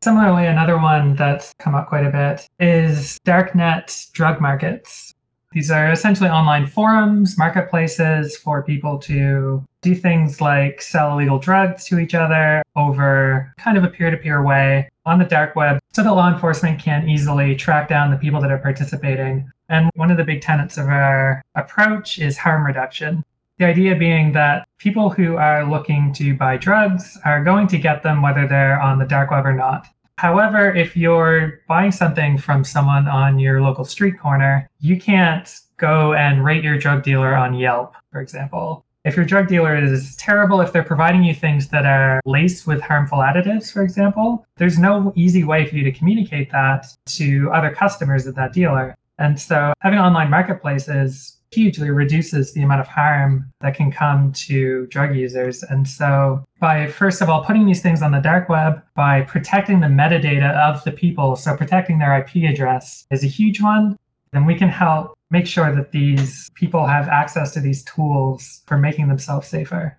Similarly, 0.02 0.46
another 0.46 0.78
one 0.78 1.16
that's 1.16 1.52
come 1.58 1.74
up 1.74 1.88
quite 1.88 2.06
a 2.06 2.10
bit 2.10 2.46
is 2.60 3.18
darknet 3.26 4.10
drug 4.12 4.40
markets. 4.40 5.14
These 5.52 5.70
are 5.70 5.90
essentially 5.90 6.28
online 6.28 6.66
forums, 6.66 7.38
marketplaces 7.38 8.36
for 8.36 8.62
people 8.62 8.98
to 9.00 9.64
do 9.80 9.94
things 9.94 10.40
like 10.40 10.82
sell 10.82 11.12
illegal 11.12 11.38
drugs 11.38 11.84
to 11.86 11.98
each 11.98 12.14
other 12.14 12.62
over 12.74 13.52
kind 13.56 13.78
of 13.78 13.84
a 13.84 13.88
peer 13.88 14.10
to 14.10 14.16
peer 14.16 14.42
way 14.42 14.88
on 15.06 15.18
the 15.18 15.24
dark 15.24 15.56
web 15.56 15.78
so 15.92 16.02
that 16.02 16.12
law 16.12 16.30
enforcement 16.30 16.78
can 16.78 17.08
easily 17.08 17.56
track 17.56 17.88
down 17.88 18.10
the 18.10 18.18
people 18.18 18.40
that 18.40 18.50
are 18.50 18.58
participating. 18.58 19.50
And 19.68 19.90
one 19.94 20.10
of 20.10 20.18
the 20.18 20.24
big 20.24 20.42
tenets 20.42 20.76
of 20.76 20.88
our 20.88 21.42
approach 21.54 22.18
is 22.18 22.36
harm 22.36 22.66
reduction. 22.66 23.24
The 23.58 23.64
idea 23.64 23.96
being 23.96 24.32
that 24.32 24.68
people 24.76 25.08
who 25.08 25.36
are 25.36 25.64
looking 25.64 26.12
to 26.14 26.34
buy 26.34 26.58
drugs 26.58 27.18
are 27.24 27.42
going 27.42 27.66
to 27.68 27.78
get 27.78 28.02
them 28.02 28.20
whether 28.20 28.46
they're 28.46 28.78
on 28.78 28.98
the 28.98 29.06
dark 29.06 29.30
web 29.30 29.46
or 29.46 29.54
not. 29.54 29.86
However, 30.18 30.74
if 30.74 30.94
you're 30.94 31.60
buying 31.66 31.90
something 31.90 32.36
from 32.36 32.64
someone 32.64 33.08
on 33.08 33.38
your 33.38 33.62
local 33.62 33.86
street 33.86 34.18
corner, 34.18 34.68
you 34.80 35.00
can't 35.00 35.48
go 35.78 36.12
and 36.12 36.44
rate 36.44 36.64
your 36.64 36.78
drug 36.78 37.02
dealer 37.02 37.34
on 37.34 37.54
Yelp, 37.54 37.94
for 38.12 38.20
example. 38.20 38.84
If 39.06 39.16
your 39.16 39.24
drug 39.24 39.48
dealer 39.48 39.74
is 39.74 40.16
terrible, 40.16 40.60
if 40.60 40.72
they're 40.72 40.82
providing 40.82 41.22
you 41.22 41.34
things 41.34 41.68
that 41.68 41.86
are 41.86 42.20
laced 42.26 42.66
with 42.66 42.82
harmful 42.82 43.18
additives, 43.18 43.72
for 43.72 43.82
example, 43.82 44.44
there's 44.56 44.78
no 44.78 45.12
easy 45.16 45.44
way 45.44 45.64
for 45.64 45.76
you 45.76 45.84
to 45.84 45.92
communicate 45.92 46.50
that 46.50 46.86
to 47.06 47.50
other 47.54 47.70
customers 47.70 48.26
of 48.26 48.34
that 48.34 48.52
dealer. 48.52 48.94
And 49.18 49.40
so 49.40 49.72
having 49.80 49.98
online 49.98 50.28
marketplaces 50.28 51.35
hugely 51.52 51.90
reduces 51.90 52.52
the 52.52 52.62
amount 52.62 52.80
of 52.80 52.88
harm 52.88 53.52
that 53.60 53.74
can 53.74 53.90
come 53.90 54.32
to 54.32 54.86
drug 54.86 55.14
users. 55.14 55.62
And 55.62 55.86
so, 55.86 56.44
by 56.60 56.86
first 56.86 57.20
of 57.22 57.28
all 57.28 57.44
putting 57.44 57.66
these 57.66 57.82
things 57.82 58.02
on 58.02 58.12
the 58.12 58.20
dark 58.20 58.48
web, 58.48 58.82
by 58.94 59.22
protecting 59.22 59.80
the 59.80 59.86
metadata 59.86 60.54
of 60.56 60.82
the 60.84 60.92
people, 60.92 61.36
so 61.36 61.56
protecting 61.56 61.98
their 61.98 62.16
IP 62.18 62.48
address 62.50 63.06
is 63.10 63.24
a 63.24 63.28
huge 63.28 63.60
one, 63.60 63.98
then 64.32 64.46
we 64.46 64.54
can 64.54 64.68
help 64.68 65.16
make 65.30 65.46
sure 65.46 65.74
that 65.74 65.92
these 65.92 66.50
people 66.54 66.86
have 66.86 67.08
access 67.08 67.52
to 67.52 67.60
these 67.60 67.82
tools 67.84 68.62
for 68.66 68.78
making 68.78 69.08
themselves 69.08 69.48
safer. 69.48 69.98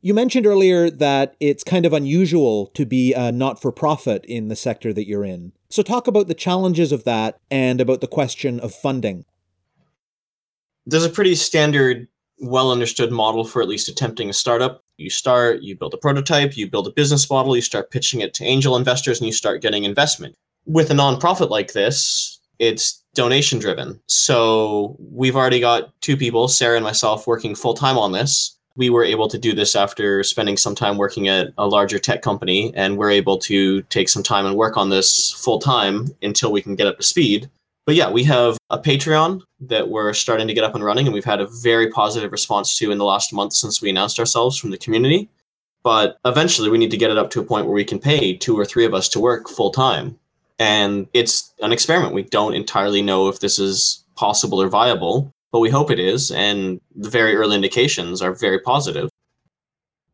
You 0.00 0.14
mentioned 0.14 0.46
earlier 0.46 0.88
that 0.90 1.34
it's 1.40 1.64
kind 1.64 1.84
of 1.84 1.92
unusual 1.92 2.68
to 2.68 2.86
be 2.86 3.12
a 3.14 3.32
not 3.32 3.60
for 3.60 3.72
profit 3.72 4.24
in 4.26 4.46
the 4.46 4.54
sector 4.54 4.92
that 4.92 5.08
you're 5.08 5.24
in. 5.24 5.52
So, 5.70 5.82
talk 5.82 6.06
about 6.06 6.28
the 6.28 6.34
challenges 6.34 6.92
of 6.92 7.04
that 7.04 7.38
and 7.50 7.80
about 7.80 8.00
the 8.00 8.06
question 8.06 8.60
of 8.60 8.72
funding 8.72 9.24
there's 10.88 11.04
a 11.04 11.10
pretty 11.10 11.34
standard, 11.34 12.08
well 12.40 12.72
understood 12.72 13.12
model 13.12 13.44
for 13.44 13.60
at 13.60 13.68
least 13.68 13.88
attempting 13.88 14.30
a 14.30 14.32
startup. 14.32 14.82
You 14.96 15.10
start, 15.10 15.60
you 15.60 15.76
build 15.76 15.92
a 15.92 15.98
prototype, 15.98 16.56
you 16.56 16.68
build 16.68 16.86
a 16.86 16.92
business 16.92 17.28
model, 17.28 17.54
you 17.54 17.62
start 17.62 17.90
pitching 17.90 18.20
it 18.20 18.32
to 18.34 18.44
angel 18.44 18.74
investors, 18.74 19.20
and 19.20 19.26
you 19.26 19.32
start 19.32 19.60
getting 19.60 19.84
investment. 19.84 20.34
With 20.64 20.90
a 20.90 20.94
nonprofit 20.94 21.50
like 21.50 21.72
this, 21.72 22.40
it's 22.58 23.04
donation 23.14 23.58
driven. 23.58 24.00
So 24.06 24.96
we've 24.98 25.36
already 25.36 25.60
got 25.60 25.92
two 26.00 26.16
people, 26.16 26.48
Sarah 26.48 26.76
and 26.76 26.84
myself, 26.84 27.26
working 27.26 27.54
full 27.54 27.74
time 27.74 27.98
on 27.98 28.12
this. 28.12 28.56
We 28.74 28.90
were 28.90 29.04
able 29.04 29.28
to 29.28 29.38
do 29.38 29.52
this 29.52 29.76
after 29.76 30.22
spending 30.22 30.56
some 30.56 30.74
time 30.74 30.96
working 30.96 31.28
at 31.28 31.48
a 31.58 31.66
larger 31.66 31.98
tech 31.98 32.22
company, 32.22 32.72
and 32.74 32.96
we're 32.96 33.10
able 33.10 33.36
to 33.40 33.82
take 33.82 34.08
some 34.08 34.22
time 34.22 34.46
and 34.46 34.56
work 34.56 34.76
on 34.76 34.88
this 34.88 35.32
full 35.32 35.58
time 35.58 36.06
until 36.22 36.50
we 36.50 36.62
can 36.62 36.76
get 36.76 36.86
up 36.86 36.96
to 36.96 37.02
speed 37.02 37.50
but 37.88 37.94
yeah, 37.94 38.10
we 38.10 38.22
have 38.24 38.58
a 38.68 38.78
Patreon 38.78 39.40
that 39.60 39.88
we're 39.88 40.12
starting 40.12 40.46
to 40.46 40.52
get 40.52 40.62
up 40.62 40.74
and 40.74 40.84
running, 40.84 41.06
and 41.06 41.14
we've 41.14 41.24
had 41.24 41.40
a 41.40 41.46
very 41.46 41.88
positive 41.88 42.30
response 42.30 42.76
to 42.76 42.90
in 42.90 42.98
the 42.98 43.04
last 43.06 43.32
month 43.32 43.54
since 43.54 43.80
we 43.80 43.88
announced 43.88 44.18
ourselves 44.20 44.58
from 44.58 44.72
the 44.72 44.76
community. 44.76 45.30
But 45.82 46.18
eventually, 46.26 46.68
we 46.68 46.76
need 46.76 46.90
to 46.90 46.98
get 46.98 47.10
it 47.10 47.16
up 47.16 47.30
to 47.30 47.40
a 47.40 47.44
point 47.44 47.64
where 47.64 47.74
we 47.74 47.86
can 47.86 47.98
pay 47.98 48.36
two 48.36 48.60
or 48.60 48.66
three 48.66 48.84
of 48.84 48.92
us 48.92 49.08
to 49.08 49.20
work 49.20 49.48
full 49.48 49.70
time. 49.70 50.18
And 50.58 51.08
it's 51.14 51.54
an 51.62 51.72
experiment. 51.72 52.12
We 52.12 52.24
don't 52.24 52.52
entirely 52.52 53.00
know 53.00 53.28
if 53.28 53.40
this 53.40 53.58
is 53.58 54.04
possible 54.16 54.60
or 54.60 54.68
viable, 54.68 55.32
but 55.50 55.60
we 55.60 55.70
hope 55.70 55.90
it 55.90 55.98
is. 55.98 56.30
And 56.30 56.82
the 56.94 57.08
very 57.08 57.36
early 57.36 57.56
indications 57.56 58.20
are 58.20 58.34
very 58.34 58.60
positive. 58.60 59.08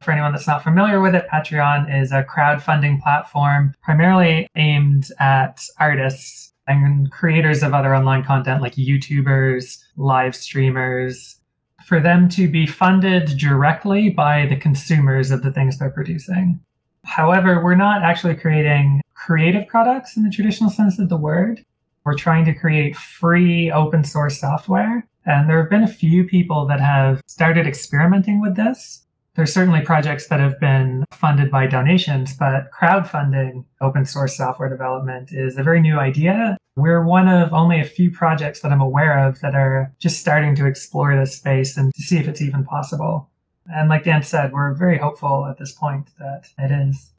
For 0.01 0.13
anyone 0.13 0.31
that's 0.31 0.47
not 0.47 0.63
familiar 0.63 1.01
with 1.01 1.17
it, 1.17 1.27
Patreon 1.27 2.01
is 2.01 2.13
a 2.13 2.23
crowdfunding 2.23 3.03
platform 3.03 3.75
primarily 3.83 4.47
aimed 4.55 5.09
at 5.19 5.61
artists 5.81 6.53
and 6.67 7.11
creators 7.11 7.63
of 7.63 7.75
other 7.75 7.95
online 7.95 8.25
content 8.25 8.63
like 8.63 8.75
YouTubers, 8.75 9.83
live 9.97 10.35
streamers, 10.35 11.41
for 11.87 12.01
them 12.01 12.29
to 12.31 12.49
be 12.49 12.67
funded 12.67 13.37
directly 13.39 14.09
by 14.11 14.47
the 14.47 14.57
consumers 14.57 15.31
of 15.31 15.43
the 15.43 15.53
things 15.53 15.79
they're 15.79 15.91
producing. 15.91 16.59
However, 17.05 17.63
we're 17.63 17.75
not 17.75 18.03
actually 18.03 18.37
creating 18.37 19.03
creative 19.15 19.67
products 19.69 20.17
in 20.17 20.25
the 20.25 20.31
traditional 20.31 20.71
sense 20.71 20.99
of 20.99 21.09
the 21.09 21.17
word. 21.17 21.65
We're 22.05 22.17
trying 22.17 22.45
to 22.47 22.55
create 22.55 22.97
free 22.97 23.71
open 23.71 24.05
source 24.05 24.41
software. 24.41 25.07
And 25.27 25.49
there 25.49 25.61
have 25.61 25.71
been 25.71 25.83
a 25.83 25.89
few 25.89 26.25
people 26.25 26.67
that 26.67 26.81
have 26.81 27.23
started 27.27 27.67
experimenting 27.67 28.41
with 28.41 28.57
this 28.57 29.05
there's 29.35 29.53
certainly 29.53 29.81
projects 29.81 30.29
that 30.29 30.41
have 30.41 30.59
been 30.61 31.05
funded 31.13 31.51
by 31.51 31.67
donations, 31.67 32.35
but 32.37 32.71
crowdfunding 32.71 33.65
open 33.81 34.05
source 34.05 34.37
software 34.37 34.69
development 34.69 35.33
is 35.33 35.57
a 35.57 35.63
very 35.63 35.81
new 35.81 35.99
idea. 35.99 36.57
We're 36.77 37.05
one 37.05 37.29
of 37.29 37.53
only 37.53 37.81
a 37.81 37.85
few 37.85 38.11
projects 38.11 38.61
that 38.61 38.73
I'm 38.73 38.81
aware 38.81 39.27
of 39.27 39.41
that 39.41 39.55
are 39.55 39.93
just 39.99 40.21
starting 40.21 40.55
to 40.57 40.67
explore 40.67 41.17
this 41.17 41.37
space 41.37 41.77
and 41.77 41.93
to 41.95 42.03
see 42.03 42.19
if 42.19 42.29
it's 42.29 42.43
even 42.43 42.65
possible. 42.65 43.29
And 43.67 43.89
like 43.89 44.05
Dan 44.05 44.23
said, 44.23 44.53
we're 44.53 44.75
very 44.75 44.99
hopeful 44.99 45.47
at 45.51 45.59
this 45.59 45.73
point 45.73 46.11
that 46.19 46.49
it 46.59 46.71
is. 46.71 47.11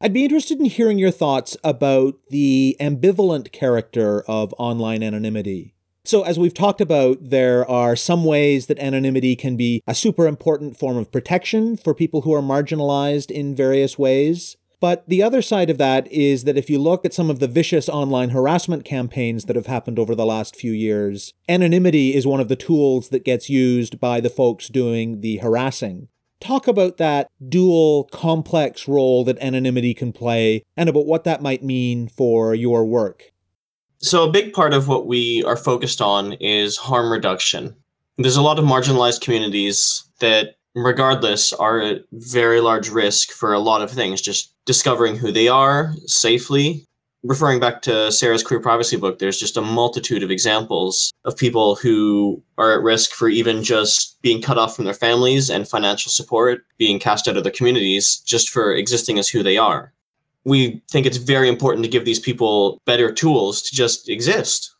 I'd 0.00 0.14
be 0.14 0.24
interested 0.24 0.58
in 0.58 0.64
hearing 0.64 0.98
your 0.98 1.10
thoughts 1.10 1.56
about 1.62 2.14
the 2.30 2.76
ambivalent 2.80 3.52
character 3.52 4.22
of 4.22 4.54
online 4.58 5.02
anonymity. 5.02 5.74
So, 6.10 6.22
as 6.22 6.40
we've 6.40 6.52
talked 6.52 6.80
about, 6.80 7.18
there 7.20 7.64
are 7.70 7.94
some 7.94 8.24
ways 8.24 8.66
that 8.66 8.80
anonymity 8.80 9.36
can 9.36 9.56
be 9.56 9.80
a 9.86 9.94
super 9.94 10.26
important 10.26 10.76
form 10.76 10.96
of 10.96 11.12
protection 11.12 11.76
for 11.76 11.94
people 11.94 12.22
who 12.22 12.34
are 12.34 12.42
marginalized 12.42 13.30
in 13.30 13.54
various 13.54 13.96
ways. 13.96 14.56
But 14.80 15.08
the 15.08 15.22
other 15.22 15.40
side 15.40 15.70
of 15.70 15.78
that 15.78 16.10
is 16.10 16.42
that 16.42 16.56
if 16.56 16.68
you 16.68 16.80
look 16.80 17.04
at 17.04 17.14
some 17.14 17.30
of 17.30 17.38
the 17.38 17.46
vicious 17.46 17.88
online 17.88 18.30
harassment 18.30 18.84
campaigns 18.84 19.44
that 19.44 19.54
have 19.54 19.68
happened 19.68 20.00
over 20.00 20.16
the 20.16 20.26
last 20.26 20.56
few 20.56 20.72
years, 20.72 21.32
anonymity 21.48 22.16
is 22.16 22.26
one 22.26 22.40
of 22.40 22.48
the 22.48 22.56
tools 22.56 23.10
that 23.10 23.24
gets 23.24 23.48
used 23.48 24.00
by 24.00 24.20
the 24.20 24.28
folks 24.28 24.66
doing 24.66 25.20
the 25.20 25.36
harassing. 25.36 26.08
Talk 26.40 26.66
about 26.66 26.96
that 26.96 27.30
dual, 27.48 28.08
complex 28.10 28.88
role 28.88 29.22
that 29.26 29.38
anonymity 29.38 29.94
can 29.94 30.12
play 30.12 30.64
and 30.76 30.88
about 30.88 31.06
what 31.06 31.22
that 31.22 31.40
might 31.40 31.62
mean 31.62 32.08
for 32.08 32.52
your 32.52 32.84
work. 32.84 33.30
So, 34.02 34.24
a 34.24 34.30
big 34.32 34.54
part 34.54 34.72
of 34.72 34.88
what 34.88 35.06
we 35.06 35.44
are 35.44 35.56
focused 35.56 36.00
on 36.00 36.32
is 36.34 36.78
harm 36.78 37.12
reduction. 37.12 37.76
There's 38.16 38.36
a 38.36 38.42
lot 38.42 38.58
of 38.58 38.64
marginalized 38.64 39.20
communities 39.20 40.04
that, 40.20 40.56
regardless, 40.74 41.52
are 41.52 41.80
at 41.80 42.04
very 42.12 42.62
large 42.62 42.88
risk 42.88 43.30
for 43.30 43.52
a 43.52 43.58
lot 43.58 43.82
of 43.82 43.90
things, 43.90 44.22
just 44.22 44.54
discovering 44.64 45.16
who 45.16 45.30
they 45.30 45.48
are 45.48 45.92
safely. 46.06 46.86
Referring 47.22 47.60
back 47.60 47.82
to 47.82 48.10
Sarah's 48.10 48.42
queer 48.42 48.60
privacy 48.60 48.96
book, 48.96 49.18
there's 49.18 49.38
just 49.38 49.58
a 49.58 49.62
multitude 49.62 50.22
of 50.22 50.30
examples 50.30 51.12
of 51.26 51.36
people 51.36 51.74
who 51.74 52.42
are 52.56 52.72
at 52.72 52.82
risk 52.82 53.10
for 53.10 53.28
even 53.28 53.62
just 53.62 54.16
being 54.22 54.40
cut 54.40 54.56
off 54.56 54.74
from 54.74 54.86
their 54.86 54.94
families 54.94 55.50
and 55.50 55.68
financial 55.68 56.10
support, 56.10 56.64
being 56.78 56.98
cast 56.98 57.28
out 57.28 57.36
of 57.36 57.44
their 57.44 57.52
communities 57.52 58.22
just 58.24 58.48
for 58.48 58.74
existing 58.74 59.18
as 59.18 59.28
who 59.28 59.42
they 59.42 59.58
are 59.58 59.92
we 60.44 60.82
think 60.90 61.06
it's 61.06 61.16
very 61.16 61.48
important 61.48 61.84
to 61.84 61.90
give 61.90 62.04
these 62.04 62.18
people 62.18 62.80
better 62.86 63.12
tools 63.12 63.62
to 63.62 63.74
just 63.74 64.08
exist. 64.08 64.74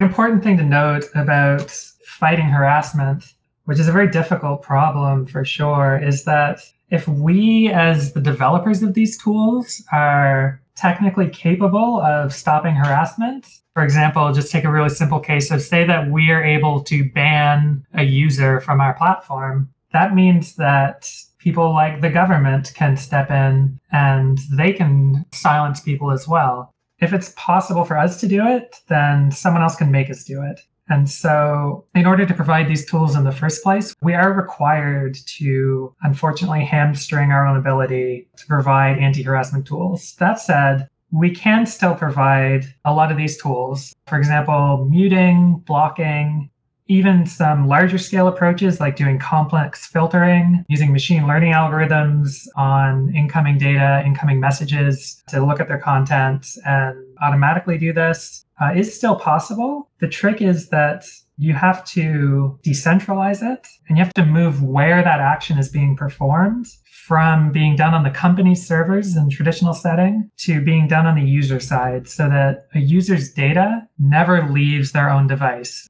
An 0.00 0.06
important 0.06 0.42
thing 0.42 0.56
to 0.58 0.62
note 0.62 1.04
about 1.14 1.70
fighting 2.04 2.46
harassment, 2.46 3.24
which 3.64 3.78
is 3.78 3.88
a 3.88 3.92
very 3.92 4.10
difficult 4.10 4.62
problem 4.62 5.26
for 5.26 5.44
sure, 5.44 5.98
is 5.98 6.24
that 6.24 6.60
if 6.90 7.08
we, 7.08 7.68
as 7.70 8.12
the 8.12 8.20
developers 8.20 8.82
of 8.82 8.94
these 8.94 9.18
tools, 9.18 9.82
are 9.92 10.60
technically 10.76 11.28
capable 11.28 12.00
of 12.00 12.32
stopping 12.32 12.74
harassment, 12.74 13.46
for 13.74 13.82
example, 13.82 14.32
just 14.32 14.52
take 14.52 14.64
a 14.64 14.70
really 14.70 14.88
simple 14.88 15.20
case 15.20 15.50
of 15.50 15.60
say 15.60 15.84
that 15.84 16.10
we 16.10 16.30
are 16.30 16.42
able 16.42 16.82
to 16.84 17.10
ban 17.10 17.84
a 17.94 18.04
user 18.04 18.60
from 18.60 18.80
our 18.80 18.94
platform. 18.94 19.68
That 19.92 20.14
means 20.14 20.56
that 20.56 21.10
people 21.38 21.72
like 21.72 22.00
the 22.00 22.10
government 22.10 22.72
can 22.74 22.96
step 22.96 23.30
in 23.30 23.78
and 23.92 24.38
they 24.52 24.72
can 24.72 25.24
silence 25.32 25.80
people 25.80 26.10
as 26.10 26.26
well. 26.26 26.72
If 26.98 27.12
it's 27.12 27.34
possible 27.36 27.84
for 27.84 27.98
us 27.98 28.18
to 28.20 28.28
do 28.28 28.46
it, 28.46 28.76
then 28.88 29.30
someone 29.30 29.62
else 29.62 29.76
can 29.76 29.90
make 29.90 30.10
us 30.10 30.24
do 30.24 30.42
it. 30.42 30.60
And 30.88 31.10
so, 31.10 31.84
in 31.94 32.06
order 32.06 32.24
to 32.24 32.34
provide 32.34 32.68
these 32.68 32.86
tools 32.86 33.16
in 33.16 33.24
the 33.24 33.32
first 33.32 33.62
place, 33.62 33.94
we 34.02 34.14
are 34.14 34.32
required 34.32 35.16
to 35.38 35.92
unfortunately 36.02 36.64
hamstring 36.64 37.32
our 37.32 37.46
own 37.46 37.56
ability 37.56 38.28
to 38.36 38.46
provide 38.46 38.98
anti 38.98 39.22
harassment 39.24 39.66
tools. 39.66 40.14
That 40.20 40.38
said, 40.38 40.88
we 41.10 41.34
can 41.34 41.66
still 41.66 41.94
provide 41.94 42.66
a 42.84 42.92
lot 42.92 43.10
of 43.10 43.16
these 43.16 43.40
tools. 43.40 43.94
For 44.06 44.16
example, 44.16 44.86
muting, 44.88 45.62
blocking, 45.66 46.50
even 46.88 47.26
some 47.26 47.66
larger 47.66 47.98
scale 47.98 48.28
approaches 48.28 48.80
like 48.80 48.96
doing 48.96 49.18
complex 49.18 49.86
filtering, 49.86 50.64
using 50.68 50.92
machine 50.92 51.26
learning 51.26 51.52
algorithms 51.52 52.46
on 52.56 53.12
incoming 53.14 53.58
data, 53.58 54.02
incoming 54.06 54.40
messages 54.40 55.22
to 55.28 55.44
look 55.44 55.60
at 55.60 55.68
their 55.68 55.80
content 55.80 56.46
and 56.64 56.96
automatically 57.22 57.78
do 57.78 57.92
this 57.92 58.44
uh, 58.60 58.72
is 58.74 58.94
still 58.94 59.16
possible. 59.16 59.90
The 60.00 60.08
trick 60.08 60.40
is 60.40 60.68
that 60.68 61.04
you 61.38 61.52
have 61.52 61.84
to 61.84 62.58
decentralize 62.64 63.42
it 63.42 63.66
and 63.88 63.98
you 63.98 64.04
have 64.04 64.14
to 64.14 64.24
move 64.24 64.62
where 64.62 65.02
that 65.02 65.20
action 65.20 65.58
is 65.58 65.68
being 65.68 65.96
performed 65.96 66.66
from 67.06 67.52
being 67.52 67.76
done 67.76 67.94
on 67.94 68.02
the 68.02 68.10
company's 68.10 68.66
servers 68.66 69.16
in 69.16 69.28
traditional 69.28 69.74
setting 69.74 70.30
to 70.38 70.60
being 70.60 70.88
done 70.88 71.06
on 71.06 71.14
the 71.14 71.22
user 71.22 71.60
side 71.60 72.08
so 72.08 72.28
that 72.28 72.66
a 72.74 72.80
user's 72.80 73.32
data 73.32 73.86
never 73.98 74.48
leaves 74.48 74.92
their 74.92 75.10
own 75.10 75.26
device. 75.26 75.86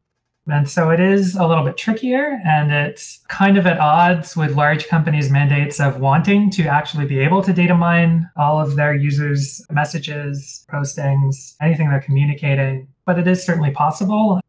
And 0.48 0.68
so 0.70 0.90
it 0.90 1.00
is 1.00 1.35
a 1.35 1.46
little 1.46 1.64
bit 1.64 1.76
trickier 1.76 2.40
and 2.44 2.70
it's 2.70 3.20
kind 3.28 3.59
of 3.59 3.66
at 3.66 3.80
odds 3.80 4.37
with 4.37 4.54
large 4.54 4.87
companies' 4.87 5.28
mandates 5.28 5.80
of 5.80 5.98
wanting 5.98 6.50
to 6.52 6.68
actually 6.68 7.04
be 7.06 7.18
able 7.18 7.42
to 7.42 7.52
data 7.52 7.74
mine 7.74 8.30
all 8.37 8.61
of 8.61 8.76
their 8.76 8.94
users' 8.94 9.64
messages, 9.70 10.64
postings, 10.72 11.56
anything 11.61 11.90
they're 11.90 12.00
communicating. 12.00 12.87
But 13.04 13.18
it 13.18 13.26
is 13.26 13.44
certainly 13.44 13.72
possible. 13.72 14.40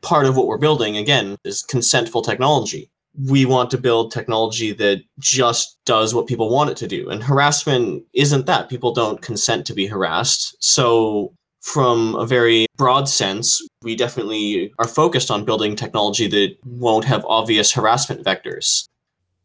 Part 0.00 0.26
of 0.26 0.36
what 0.36 0.46
we're 0.46 0.58
building, 0.58 0.96
again, 0.96 1.36
is 1.44 1.64
consentful 1.64 2.24
technology. 2.24 2.88
We 3.26 3.46
want 3.46 3.72
to 3.72 3.78
build 3.78 4.12
technology 4.12 4.72
that 4.74 5.02
just 5.18 5.76
does 5.86 6.14
what 6.14 6.28
people 6.28 6.50
want 6.50 6.70
it 6.70 6.76
to 6.76 6.86
do. 6.86 7.10
And 7.10 7.20
harassment 7.20 8.04
isn't 8.12 8.46
that. 8.46 8.68
People 8.68 8.94
don't 8.94 9.20
consent 9.22 9.66
to 9.66 9.74
be 9.74 9.88
harassed. 9.88 10.56
So 10.60 11.34
from 11.60 12.14
a 12.14 12.26
very 12.26 12.66
broad 12.76 13.08
sense, 13.08 13.60
we 13.82 13.96
definitely 13.96 14.72
are 14.78 14.88
focused 14.88 15.30
on 15.30 15.44
building 15.44 15.76
technology 15.76 16.28
that 16.28 16.56
won't 16.64 17.04
have 17.04 17.24
obvious 17.26 17.72
harassment 17.72 18.24
vectors. 18.24 18.86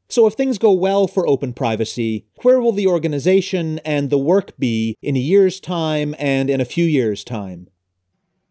So, 0.10 0.28
if 0.28 0.34
things 0.34 0.58
go 0.58 0.72
well 0.72 1.08
for 1.08 1.28
open 1.28 1.54
privacy, 1.54 2.26
where 2.44 2.62
will 2.62 2.72
the 2.72 2.88
organization 2.88 3.80
and 3.80 4.10
the 4.10 4.18
work 4.18 4.56
be 4.60 4.96
in 5.02 5.16
a 5.16 5.20
year's 5.20 5.60
time 5.60 6.14
and 6.20 6.50
in 6.50 6.62
a 6.62 6.66
few 6.66 6.86
years' 6.86 7.24
time? 7.24 7.68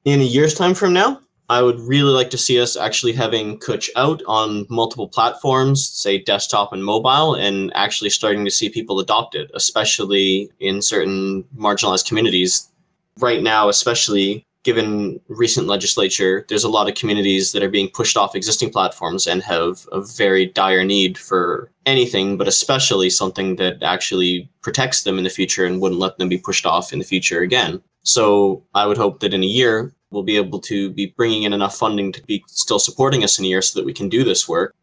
In 0.04 0.20
a 0.20 0.24
year's 0.24 0.54
time 0.54 0.74
from 0.74 0.92
now, 0.92 1.20
I 1.48 1.62
would 1.62 1.78
really 1.78 2.10
like 2.10 2.30
to 2.30 2.38
see 2.38 2.60
us 2.60 2.76
actually 2.76 3.12
having 3.12 3.58
Cwtch 3.60 3.90
out 3.94 4.22
on 4.26 4.66
multiple 4.70 5.06
platforms, 5.06 5.86
say 5.86 6.18
desktop 6.18 6.72
and 6.72 6.84
mobile, 6.84 7.34
and 7.34 7.70
actually 7.76 8.10
starting 8.10 8.44
to 8.44 8.50
see 8.50 8.68
people 8.68 8.98
adopt 8.98 9.34
it, 9.34 9.50
especially 9.54 10.50
in 10.58 10.82
certain 10.82 11.44
marginalized 11.56 12.08
communities 12.08 12.71
right 13.18 13.42
now, 13.42 13.68
especially 13.68 14.46
given 14.64 15.20
recent 15.28 15.66
legislature, 15.66 16.44
there's 16.48 16.64
a 16.64 16.68
lot 16.68 16.88
of 16.88 16.94
communities 16.94 17.52
that 17.52 17.62
are 17.62 17.68
being 17.68 17.88
pushed 17.88 18.16
off 18.16 18.36
existing 18.36 18.70
platforms 18.70 19.26
and 19.26 19.42
have 19.42 19.86
a 19.90 20.00
very 20.00 20.46
dire 20.46 20.84
need 20.84 21.18
for 21.18 21.70
anything, 21.84 22.36
but 22.36 22.46
especially 22.46 23.10
something 23.10 23.56
that 23.56 23.82
actually 23.82 24.48
protects 24.62 25.02
them 25.02 25.18
in 25.18 25.24
the 25.24 25.30
future 25.30 25.66
and 25.66 25.80
wouldn't 25.80 26.00
let 26.00 26.16
them 26.18 26.28
be 26.28 26.38
pushed 26.38 26.64
off 26.64 26.92
in 26.92 26.98
the 27.00 27.04
future 27.04 27.40
again. 27.40 27.82
So 28.04 28.62
I 28.74 28.86
would 28.86 28.96
hope 28.96 29.20
that 29.20 29.34
in 29.34 29.42
a 29.42 29.46
year, 29.46 29.92
we'll 30.10 30.22
be 30.22 30.36
able 30.36 30.60
to 30.60 30.90
be 30.90 31.12
bringing 31.16 31.42
in 31.42 31.52
enough 31.52 31.76
funding 31.76 32.12
to 32.12 32.22
be 32.22 32.44
still 32.46 32.78
supporting 32.78 33.24
us 33.24 33.38
in 33.38 33.44
a 33.44 33.48
year 33.48 33.62
so 33.62 33.80
that 33.80 33.86
we 33.86 33.92
can 33.92 34.08
do 34.08 34.22
this 34.22 34.48
work. 34.48 34.74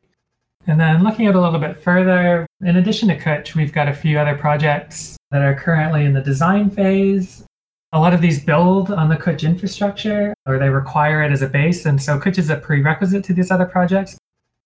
And 0.67 0.79
then 0.79 1.03
looking 1.03 1.27
at 1.27 1.35
a 1.35 1.41
little 1.41 1.59
bit 1.59 1.81
further, 1.81 2.45
in 2.61 2.75
addition 2.75 3.07
to 3.07 3.17
Cwtch, 3.17 3.55
we've 3.55 3.71
got 3.71 3.87
a 3.87 3.93
few 3.93 4.19
other 4.19 4.35
projects 4.35 5.15
that 5.31 5.41
are 5.41 5.55
currently 5.55 6.03
in 6.03 6.13
the 6.13 6.21
design 6.21 6.69
phase 6.69 7.45
a 7.91 7.99
lot 7.99 8.13
of 8.13 8.21
these 8.21 8.43
build 8.43 8.91
on 8.91 9.09
the 9.09 9.15
Cwtch 9.15 9.43
infrastructure 9.43 10.33
or 10.45 10.59
they 10.59 10.69
require 10.69 11.23
it 11.23 11.31
as 11.31 11.41
a 11.41 11.47
base. 11.47 11.85
And 11.85 12.01
so 12.01 12.19
Cwtch 12.19 12.37
is 12.37 12.49
a 12.49 12.57
prerequisite 12.57 13.23
to 13.25 13.33
these 13.33 13.49
other 13.49 13.65
projects. 13.65 14.17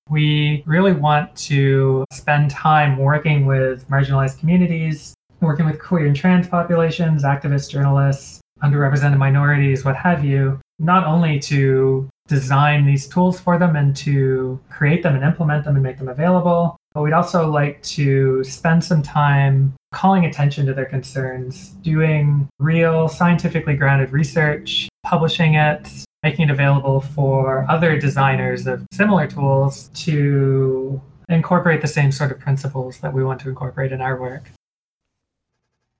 We 0.09 0.63
really 0.65 0.91
want 0.91 1.33
to 1.47 2.03
spend 2.11 2.51
time 2.51 2.97
working 2.97 3.45
with 3.45 3.87
marginalized 3.89 4.39
communities, 4.39 5.13
working 5.39 5.65
with 5.65 5.79
queer 5.79 6.05
and 6.05 6.15
trans 6.15 6.47
populations, 6.49 7.23
activists, 7.23 7.69
journalists, 7.69 8.41
underrepresented 8.61 9.17
minorities, 9.17 9.85
what 9.85 9.95
have 9.95 10.25
you, 10.25 10.59
not 10.79 11.05
only 11.05 11.39
to 11.39 12.09
design 12.27 12.85
these 12.85 13.07
tools 13.07 13.39
for 13.39 13.57
them 13.57 13.75
and 13.75 13.95
to 13.95 14.59
create 14.69 15.03
them 15.03 15.15
and 15.15 15.23
implement 15.23 15.63
them 15.63 15.75
and 15.75 15.83
make 15.83 15.97
them 15.97 16.09
available, 16.09 16.77
but 16.93 17.01
we'd 17.01 17.13
also 17.13 17.49
like 17.49 17.81
to 17.83 18.43
spend 18.43 18.83
some 18.83 19.01
time 19.01 19.73
calling 19.91 20.25
attention 20.25 20.65
to 20.65 20.73
their 20.73 20.85
concerns, 20.85 21.69
doing 21.81 22.47
real 22.59 23.07
scientifically 23.07 23.75
grounded 23.75 24.11
research, 24.11 24.89
publishing 25.03 25.55
it, 25.55 25.87
making 26.23 26.49
it 26.49 26.51
available 26.51 27.01
for 27.01 27.65
other 27.69 27.97
designers 27.99 28.67
of 28.67 28.85
similar 28.91 29.27
tools 29.27 29.89
to 29.93 31.01
incorporate 31.29 31.81
the 31.81 31.87
same 31.87 32.11
sort 32.11 32.31
of 32.31 32.39
principles 32.39 32.99
that 32.99 33.13
we 33.13 33.23
want 33.23 33.39
to 33.41 33.49
incorporate 33.49 33.91
in 33.91 34.01
our 34.01 34.19
work. 34.19 34.51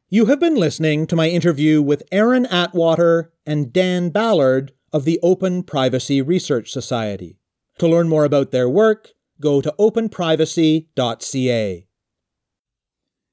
You 0.09 0.25
have 0.25 0.39
been 0.39 0.55
listening 0.55 1.07
to 1.07 1.15
my 1.15 1.27
interview 1.27 1.81
with 1.81 2.03
Aaron 2.11 2.45
Atwater 2.45 3.31
and 3.47 3.73
Dan 3.73 4.09
Ballard 4.09 4.71
of 4.91 5.05
the 5.05 5.19
Open 5.23 5.63
Privacy 5.63 6.21
Research 6.21 6.71
Society. 6.71 7.37
To 7.79 7.87
learn 7.87 8.07
more 8.07 8.23
about 8.23 8.51
their 8.51 8.69
work, 8.69 9.12
go 9.39 9.61
to 9.61 9.73
openprivacy.ca. 9.79 11.87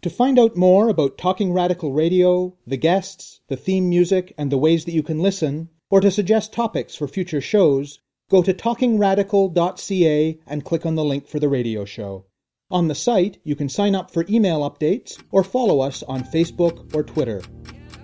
To 0.02 0.10
find 0.10 0.38
out 0.38 0.56
more 0.56 0.88
about 0.88 1.18
Talking 1.18 1.52
Radical 1.52 1.92
Radio, 1.92 2.56
the 2.66 2.78
guests, 2.78 3.40
the 3.48 3.56
theme 3.56 3.88
music, 3.88 4.32
and 4.38 4.50
the 4.50 4.56
ways 4.56 4.86
that 4.86 4.92
you 4.92 5.02
can 5.02 5.18
listen, 5.18 5.68
or 5.90 6.00
to 6.00 6.10
suggest 6.10 6.54
topics 6.54 6.94
for 6.94 7.06
future 7.06 7.40
shows, 7.40 8.00
go 8.30 8.42
to 8.42 8.54
talkingradical.ca 8.54 10.38
and 10.46 10.64
click 10.64 10.86
on 10.86 10.94
the 10.94 11.04
link 11.04 11.26
for 11.26 11.38
the 11.38 11.48
radio 11.48 11.84
show. 11.84 12.24
On 12.70 12.88
the 12.88 12.94
site, 12.94 13.38
you 13.42 13.56
can 13.56 13.68
sign 13.68 13.94
up 13.94 14.10
for 14.10 14.24
email 14.28 14.60
updates 14.60 15.22
or 15.30 15.44
follow 15.44 15.80
us 15.80 16.02
on 16.04 16.22
Facebook 16.22 16.94
or 16.94 17.02
Twitter. 17.02 17.42